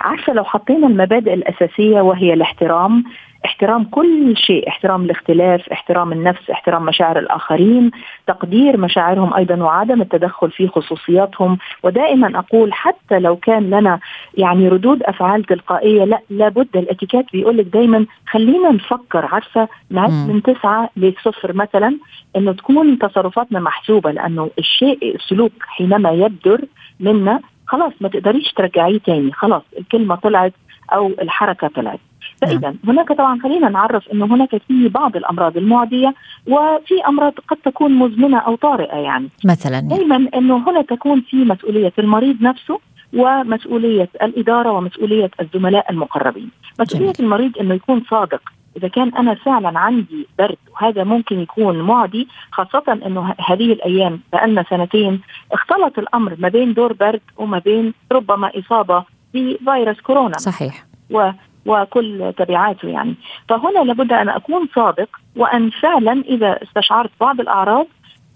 عارفة 0.00 0.32
لو 0.32 0.44
حطينا 0.44 0.86
المبادئ 0.86 1.34
الأساسية 1.34 2.00
وهي 2.00 2.32
الاحترام 2.32 3.04
احترام 3.44 3.84
كل 3.84 4.36
شيء 4.36 4.68
احترام 4.68 5.04
الاختلاف 5.04 5.68
احترام 5.72 6.12
النفس 6.12 6.50
احترام 6.50 6.84
مشاعر 6.84 7.18
الآخرين 7.18 7.90
تقدير 8.26 8.76
مشاعرهم 8.76 9.34
أيضا 9.34 9.56
وعدم 9.56 10.02
التدخل 10.02 10.50
في 10.50 10.68
خصوصياتهم. 10.68 11.58
ودائما 11.82 12.38
أقول 12.38 12.72
حتى 12.72 13.18
لو 13.18 13.36
كان 13.36 13.70
لنا 13.70 13.98
يعني 14.34 14.68
ردود 14.68 15.02
أفعال 15.02 15.44
تلقائية 15.44 16.04
لا 16.04 16.20
لابد 16.30 16.76
الاتيكيت 16.76 17.26
بيقول 17.32 17.56
لك 17.56 17.66
دائما 17.66 18.06
خلينا 18.30 18.70
نفكر 18.70 19.24
عارفة؟ 19.32 19.68
نعد 19.90 20.10
من 20.10 20.42
تسعة 20.42 20.90
لصفر 20.96 21.52
مثلا 21.52 21.96
إنه 22.36 22.52
تكون 22.52 22.98
تصرفاتنا 22.98 23.60
محسوبة 23.60 24.10
لأنه 24.10 24.50
الشيء 24.58 25.14
السلوك 25.14 25.52
حينما 25.60 26.10
يبدر 26.10 26.60
منا 27.00 27.40
خلاص 27.66 27.92
ما 28.00 28.08
تقدريش 28.08 28.52
ترجعيه 28.52 28.98
تاني 28.98 29.32
خلاص 29.32 29.62
الكلمة 29.78 30.14
طلعت 30.14 30.52
أو 30.92 31.06
الحركة 31.06 31.68
طلعت. 31.68 32.00
فاذا 32.46 32.58
نعم. 32.58 32.76
هناك 32.88 33.12
طبعا 33.12 33.38
خلينا 33.42 33.68
نعرف 33.68 34.08
إنه 34.12 34.24
هناك 34.24 34.56
في 34.68 34.88
بعض 34.88 35.16
الأمراض 35.16 35.56
المعدية 35.56 36.14
وفي 36.46 36.94
أمراض 37.08 37.32
قد 37.48 37.56
تكون 37.56 37.92
مزمنة 37.92 38.38
أو 38.38 38.56
طارئة 38.56 38.96
يعني. 38.96 39.28
مثلا 39.44 39.80
دائما 39.80 40.28
إنه 40.34 40.70
هنا 40.70 40.82
تكون 40.82 41.20
في 41.20 41.36
مسؤولية 41.36 41.92
المريض 41.98 42.42
نفسه 42.42 42.80
ومسؤولية 43.14 44.08
الإدارة 44.22 44.70
ومسؤولية 44.70 45.30
الزملاء 45.40 45.90
المقربين. 45.90 46.50
مسؤولية 46.80 47.12
جميل. 47.12 47.16
المريض 47.20 47.58
إنه 47.58 47.74
يكون 47.74 48.04
صادق. 48.10 48.40
إذا 48.76 48.88
كان 48.88 49.14
أنا 49.14 49.34
فعلا 49.34 49.78
عندي 49.78 50.26
برد 50.38 50.56
وهذا 50.72 51.04
ممكن 51.04 51.40
يكون 51.40 51.78
معدي 51.78 52.28
خاصة 52.52 52.98
إنه 53.06 53.34
هذه 53.48 53.72
الأيام 53.72 54.20
بقالنا 54.32 54.64
سنتين 54.70 55.20
اختلط 55.52 55.98
الأمر 55.98 56.36
ما 56.38 56.48
بين 56.48 56.74
دور 56.74 56.92
برد 56.92 57.20
وما 57.36 57.58
بين 57.58 57.94
ربما 58.12 58.50
إصابة 58.58 59.04
بفيروس 59.34 60.00
كورونا. 60.00 60.38
صحيح. 60.38 60.86
و 61.10 61.30
وكل 61.66 62.32
تبعاته 62.36 62.88
يعني 62.88 63.14
فهنا 63.48 63.78
لابد 63.78 64.12
أن 64.12 64.28
أكون 64.28 64.68
صادق 64.74 65.08
وأن 65.36 65.70
فعلا 65.70 66.12
إذا 66.28 66.62
استشعرت 66.62 67.10
بعض 67.20 67.40
الأعراض 67.40 67.86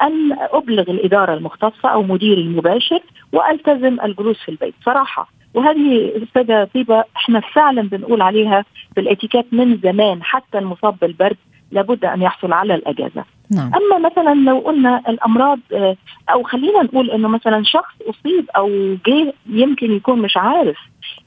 أن 0.02 0.32
أبلغ 0.32 0.90
الإدارة 0.90 1.34
المختصة 1.34 1.88
أو 1.88 2.02
مديري 2.02 2.40
المباشر 2.40 3.00
وألتزم 3.32 4.00
الجلوس 4.04 4.36
في 4.42 4.48
البيت 4.48 4.74
صراحة 4.84 5.28
وهذه 5.54 6.12
أستاذة 6.22 6.68
طيبة 6.74 7.04
إحنا 7.16 7.40
فعلا 7.40 7.82
بنقول 7.82 8.22
عليها 8.22 8.64
في 8.94 9.00
الاتيكيت 9.00 9.46
من 9.52 9.76
زمان 9.76 10.22
حتى 10.22 10.58
المصاب 10.58 10.96
بالبرد 11.00 11.36
لابد 11.72 12.04
أن 12.04 12.22
يحصل 12.22 12.52
على 12.52 12.74
الأجازة. 12.74 13.24
نعم. 13.50 13.70
أما 13.74 14.08
مثلا 14.08 14.34
لو 14.34 14.58
قلنا 14.58 15.02
الأمراض 15.08 15.58
آه، 15.72 15.96
أو 16.32 16.42
خلينا 16.42 16.82
نقول 16.82 17.10
إنه 17.10 17.28
مثلا 17.28 17.62
شخص 17.64 17.94
أصيب 18.08 18.50
أو 18.56 18.96
جه 19.06 19.32
يمكن 19.46 19.92
يكون 19.92 20.22
مش 20.22 20.36
عارف 20.36 20.76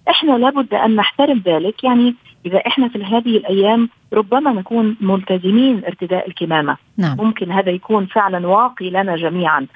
إحنا 0.10 0.38
لابد 0.38 0.74
أن 0.74 0.96
نحترم 0.96 1.42
ذلك 1.46 1.84
يعني 1.84 2.16
إذا 2.46 2.58
إحنا 2.68 2.88
في 2.88 3.04
هذه 3.04 3.38
الأيام 3.38 3.90
ربما 4.14 4.52
نكون 4.52 4.98
ملتزمين 5.02 5.86
ارتداء 5.86 6.28
الكمامة 6.28 6.78
نعم. 6.98 7.18
ممكن 7.18 7.52
هذا 7.52 7.70
يكون 7.70 8.06
فعلا 8.06 8.48
واقي 8.48 8.90
لنا 8.90 9.16
جميعا 9.16 9.68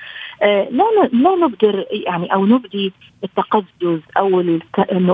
آه 0.42 0.68
لا 0.72 0.84
لا 1.14 1.36
نبدر 1.36 1.86
يعني 1.92 2.34
أو 2.34 2.46
نبدي 2.46 2.94
التقزز 3.24 4.00
أو 4.18 4.60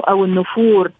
أو 0.09 0.25
النفور 0.25 0.91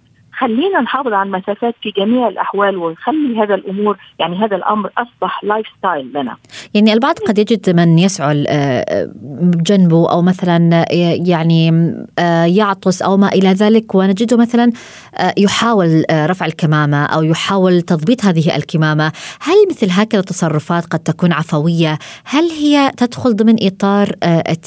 خلينا 0.42 0.82
نحافظ 0.82 1.14
على 1.14 1.28
المسافات 1.28 1.76
في 1.82 1.92
جميع 1.98 2.28
الأحوال 2.28 2.78
ونخلي 2.78 3.40
هذا 3.40 3.56
الأمور 3.56 3.98
يعني 4.20 4.38
هذا 4.38 4.56
الأمر 4.56 4.92
أصبح 4.98 5.44
lifestyle 5.44 6.12
لنا. 6.14 6.38
يعني 6.74 6.94
البعض 6.94 7.16
قد 7.28 7.40
يجد 7.40 7.76
من 7.76 8.00
يسعل 8.00 8.46
آه، 8.50 9.12
جنبه 9.56 10.12
أو 10.12 10.22
مثلا 10.22 10.86
يعني 11.28 11.94
آه، 12.20 12.46
يعطس 12.46 13.02
أو 13.02 13.18
ما 13.18 13.28
إلى 13.28 13.50
ذلك 13.50 13.96
ونجده 13.96 14.38
مثلا 14.38 14.72
آه، 15.16 15.34
يحاول 15.38 16.04
رفع 16.12 16.46
الكمامة 16.46 17.06
أو 17.06 17.24
يحاول 17.24 17.82
تضبيط 17.82 18.26
هذه 18.26 18.56
الكمامة، 18.56 19.12
هل 19.42 19.56
مثل 19.70 19.88
هكذا 19.92 20.20
التصرفات 20.20 20.86
قد 20.86 21.00
تكون 21.00 21.32
عفوية؟ 21.34 21.98
هل 22.26 22.44
هي 22.44 22.92
تدخل 22.98 23.36
ضمن 23.36 23.56
إطار 23.62 24.10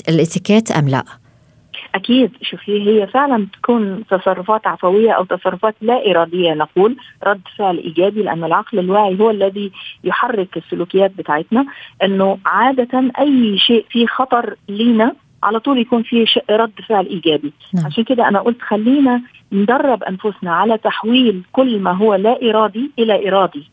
الاتيكيت 0.08 0.70
أم 0.70 0.88
لا؟ 0.88 1.23
أكيد. 1.94 2.30
شوفي 2.42 2.88
هي 2.88 3.06
فعلا 3.06 3.46
تكون 3.52 4.04
تصرفات 4.10 4.66
عفوية 4.66 5.12
أو 5.12 5.24
تصرفات 5.24 5.74
لا 5.80 6.10
إرادية 6.10 6.54
نقول 6.54 6.96
رد 7.24 7.40
فعل 7.58 7.78
إيجابي 7.78 8.22
لأن 8.22 8.44
العقل 8.44 8.78
الواعي 8.78 9.20
هو 9.20 9.30
الذي 9.30 9.72
يحرك 10.04 10.56
السلوكيات 10.56 11.10
بتاعتنا 11.18 11.66
إنه 12.02 12.38
عادة 12.46 13.10
أي 13.18 13.58
شيء 13.58 13.86
فيه 13.90 14.06
خطر 14.06 14.56
لينا 14.68 15.12
على 15.42 15.60
طول 15.60 15.78
يكون 15.78 16.02
في 16.02 16.24
رد 16.50 16.72
فعل 16.88 17.06
إيجابي. 17.06 17.52
نعم. 17.74 17.86
عشان 17.86 18.04
كده 18.04 18.28
أنا 18.28 18.40
قلت 18.40 18.62
خلينا 18.62 19.22
ندرب 19.52 20.02
أنفسنا 20.02 20.54
على 20.54 20.78
تحويل 20.78 21.42
كل 21.52 21.78
ما 21.78 21.92
هو 21.92 22.14
لا 22.14 22.50
إرادي 22.50 22.90
إلى 22.98 23.28
إرادي. 23.28 23.70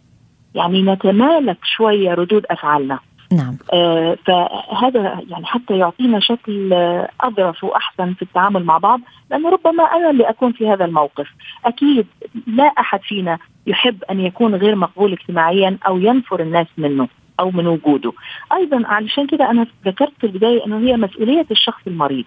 يعني 0.56 0.82
نتمالك 0.82 1.58
شوية 1.64 2.14
ردود 2.14 2.46
أفعالنا. 2.46 3.00
نعم 3.32 3.58
آه 3.74 4.18
فهذا 4.26 5.22
يعني 5.30 5.46
حتى 5.46 5.78
يعطينا 5.78 6.20
شكل 6.20 6.74
اظرف 7.22 7.64
وأحسن 7.64 8.14
في 8.14 8.22
التعامل 8.22 8.64
مع 8.64 8.78
بعض 8.78 9.02
لأنه 9.32 9.50
ربما 9.50 9.84
أنا 9.84 10.10
اللي 10.10 10.30
أكون 10.30 10.52
في 10.52 10.70
هذا 10.70 10.86
الموقف 10.86 11.28
أكيد 11.66 12.08
لا 12.48 12.64
أحد 12.64 13.00
فينا 13.02 13.38
يحب 13.68 14.04
أن 14.04 14.20
يكون 14.20 14.56
غير 14.56 14.76
مقبول 14.76 15.12
اجتماعيا 15.14 15.78
أو 15.88 15.98
ينفر 15.98 16.42
الناس 16.42 16.68
منه 16.78 17.08
أو 17.40 17.52
من 17.52 17.68
وجوده. 17.68 18.12
أيضا 18.54 18.88
علشان 18.88 19.28
كده 19.28 19.52
أنا 19.52 19.68
ذكرت 19.86 20.14
في 20.20 20.24
البداية 20.24 20.66
أنه 20.66 20.80
هي 20.80 20.98
مسؤولية 20.98 21.46
الشخص 21.52 21.82
المريض. 21.88 22.26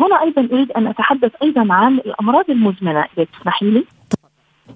هنا 0.00 0.22
أيضا 0.22 0.48
أريد 0.52 0.72
أن 0.72 0.86
أتحدث 0.86 1.32
أيضا 1.42 1.72
عن 1.74 1.94
الأمراض 1.94 2.50
المزمنة 2.50 3.04
إذا 3.18 3.26
تسمحي 3.38 3.70
لي. 3.70 3.84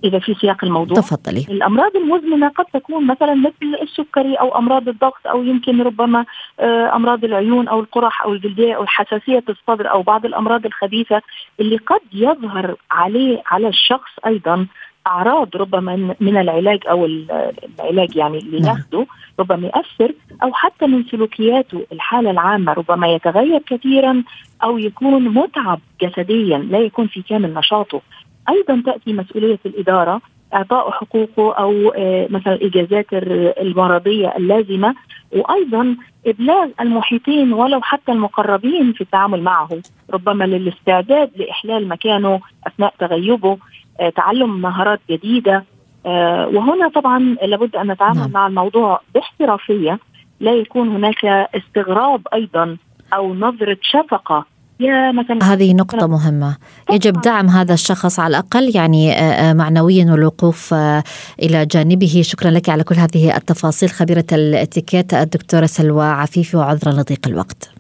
إذا 0.05 0.19
في 0.19 0.35
سياق 0.35 0.65
الموضوع. 0.65 0.97
تفضلي. 0.97 1.47
الأمراض 1.49 1.97
المزمنة 1.97 2.49
قد 2.49 2.65
تكون 2.65 3.07
مثلا 3.07 3.35
مثل 3.35 3.83
السكري 3.83 4.35
أو 4.35 4.59
أمراض 4.59 4.89
الضغط 4.89 5.27
أو 5.27 5.43
يمكن 5.43 5.83
ربما 5.83 6.25
آه، 6.61 6.97
أمراض 6.97 7.25
العيون 7.25 7.69
أو 7.69 7.81
القرح 7.81 8.23
أو 8.23 8.33
الجلدية 8.33 8.75
أو 8.75 8.87
حساسية 8.87 9.45
الصدر 9.49 9.91
أو 9.91 10.03
بعض 10.03 10.27
الأمراض 10.27 10.67
الخبيثة 10.67 11.23
اللي 11.61 11.77
قد 11.77 12.01
يظهر 12.13 12.77
عليه 12.91 13.43
على 13.47 13.69
الشخص 13.69 14.11
أيضا 14.27 14.67
أعراض 15.07 15.57
ربما 15.57 16.15
من 16.21 16.37
العلاج 16.37 16.81
أو 16.91 17.05
العلاج 17.07 18.17
يعني 18.17 18.39
اللي 18.39 18.61
نعم. 18.61 18.77
ياخذه 18.77 19.07
ربما 19.41 19.67
يأثر 19.67 20.15
أو 20.43 20.53
حتى 20.53 20.87
من 20.87 21.05
سلوكياته. 21.05 21.87
الحالة 21.93 22.31
العامة 22.31 22.73
ربما 22.73 23.09
يتغير 23.09 23.59
كثيرا 23.67 24.23
أو 24.65 24.79
يكون 24.79 25.29
متعب 25.29 25.81
جسديا 26.03 26.59
لا 26.59 26.79
يكون 26.79 27.07
في 27.07 27.23
كامل 27.23 27.55
نشاطه. 27.55 28.01
أيضا 28.49 28.83
تأتي 28.87 29.13
مسؤولية 29.13 29.59
الإدارة 29.67 30.21
إعطاء 30.55 30.91
حقوقه 30.91 31.55
أو 31.55 31.93
آه، 31.97 32.27
مثلا 32.31 32.55
الاجازات 32.55 33.07
المرضية 33.13 34.37
اللازمة 34.37 34.95
وأيضا 35.33 35.97
إبلاغ 36.27 36.69
المحيطين 36.81 37.53
ولو 37.53 37.81
حتى 37.81 38.13
المقربين 38.13 38.93
في 38.93 39.01
التعامل 39.01 39.43
معه 39.43 39.69
ربما 40.11 40.45
للاستعداد 40.45 41.31
لإحلال 41.37 41.89
مكانه 41.89 42.41
أثناء 42.67 42.95
تغيبه 42.99 43.59
آه، 44.01 44.09
تعلم 44.09 44.61
مهارات 44.61 45.01
جديدة 45.11 45.65
آه، 46.07 46.49
وهنا 46.49 46.89
طبعا 46.89 47.37
لابد 47.43 47.77
أن 47.77 47.91
نتعامل 47.91 48.19
نعم. 48.19 48.31
مع 48.31 48.47
الموضوع 48.47 49.01
باحترافية 49.15 49.99
لا 50.41 50.53
يكون 50.53 50.89
هناك 50.89 51.25
استغراب 51.25 52.29
أيضا 52.35 52.77
أو 53.15 53.35
نظرة 53.35 53.77
شفقة 53.83 54.45
يا 54.83 55.13
مثلا 55.13 55.53
هذه 55.53 55.75
نقطة 55.75 56.07
مهمة. 56.07 56.57
يجب 56.93 57.21
دعم 57.21 57.49
هذا 57.49 57.75
الشخص 57.75 58.19
على 58.19 58.31
الأقل 58.31 58.77
يعني 58.77 59.13
آه، 59.13 59.51
آه، 59.51 59.53
معنويا 59.53 60.13
والوقوف 60.13 60.75
آه، 60.75 61.03
إلى 61.43 61.67
جانبه. 61.67 62.23
شكرا 62.25 62.51
لك 62.51 62.69
على 62.69 62.85
كل 62.85 62.95
هذه 62.95 63.37
التفاصيل. 63.37 63.91
خبيرة 63.91 64.25
الاتيكيت 64.33 65.15
الدكتورة 65.15 65.67
سلوى 65.67 66.07
عفيفي 66.07 66.57
وعذرا 66.57 66.93
لضيق 66.93 67.21
الوقت. 67.27 67.71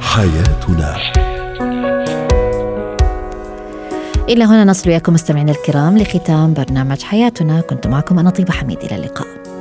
حياتنا. 0.00 0.96
إلى 4.28 4.44
هنا 4.44 4.64
نصل 4.64 4.90
وياكم 4.90 5.12
مستمعينا 5.12 5.52
الكرام 5.52 5.98
لختام 5.98 6.54
برنامج 6.54 7.02
حياتنا. 7.02 7.60
كنت 7.60 7.86
معكم 7.86 8.18
أنا 8.18 8.30
طيبة 8.30 8.52
حميد. 8.52 8.78
إلى 8.78 8.96
اللقاء. 8.96 9.55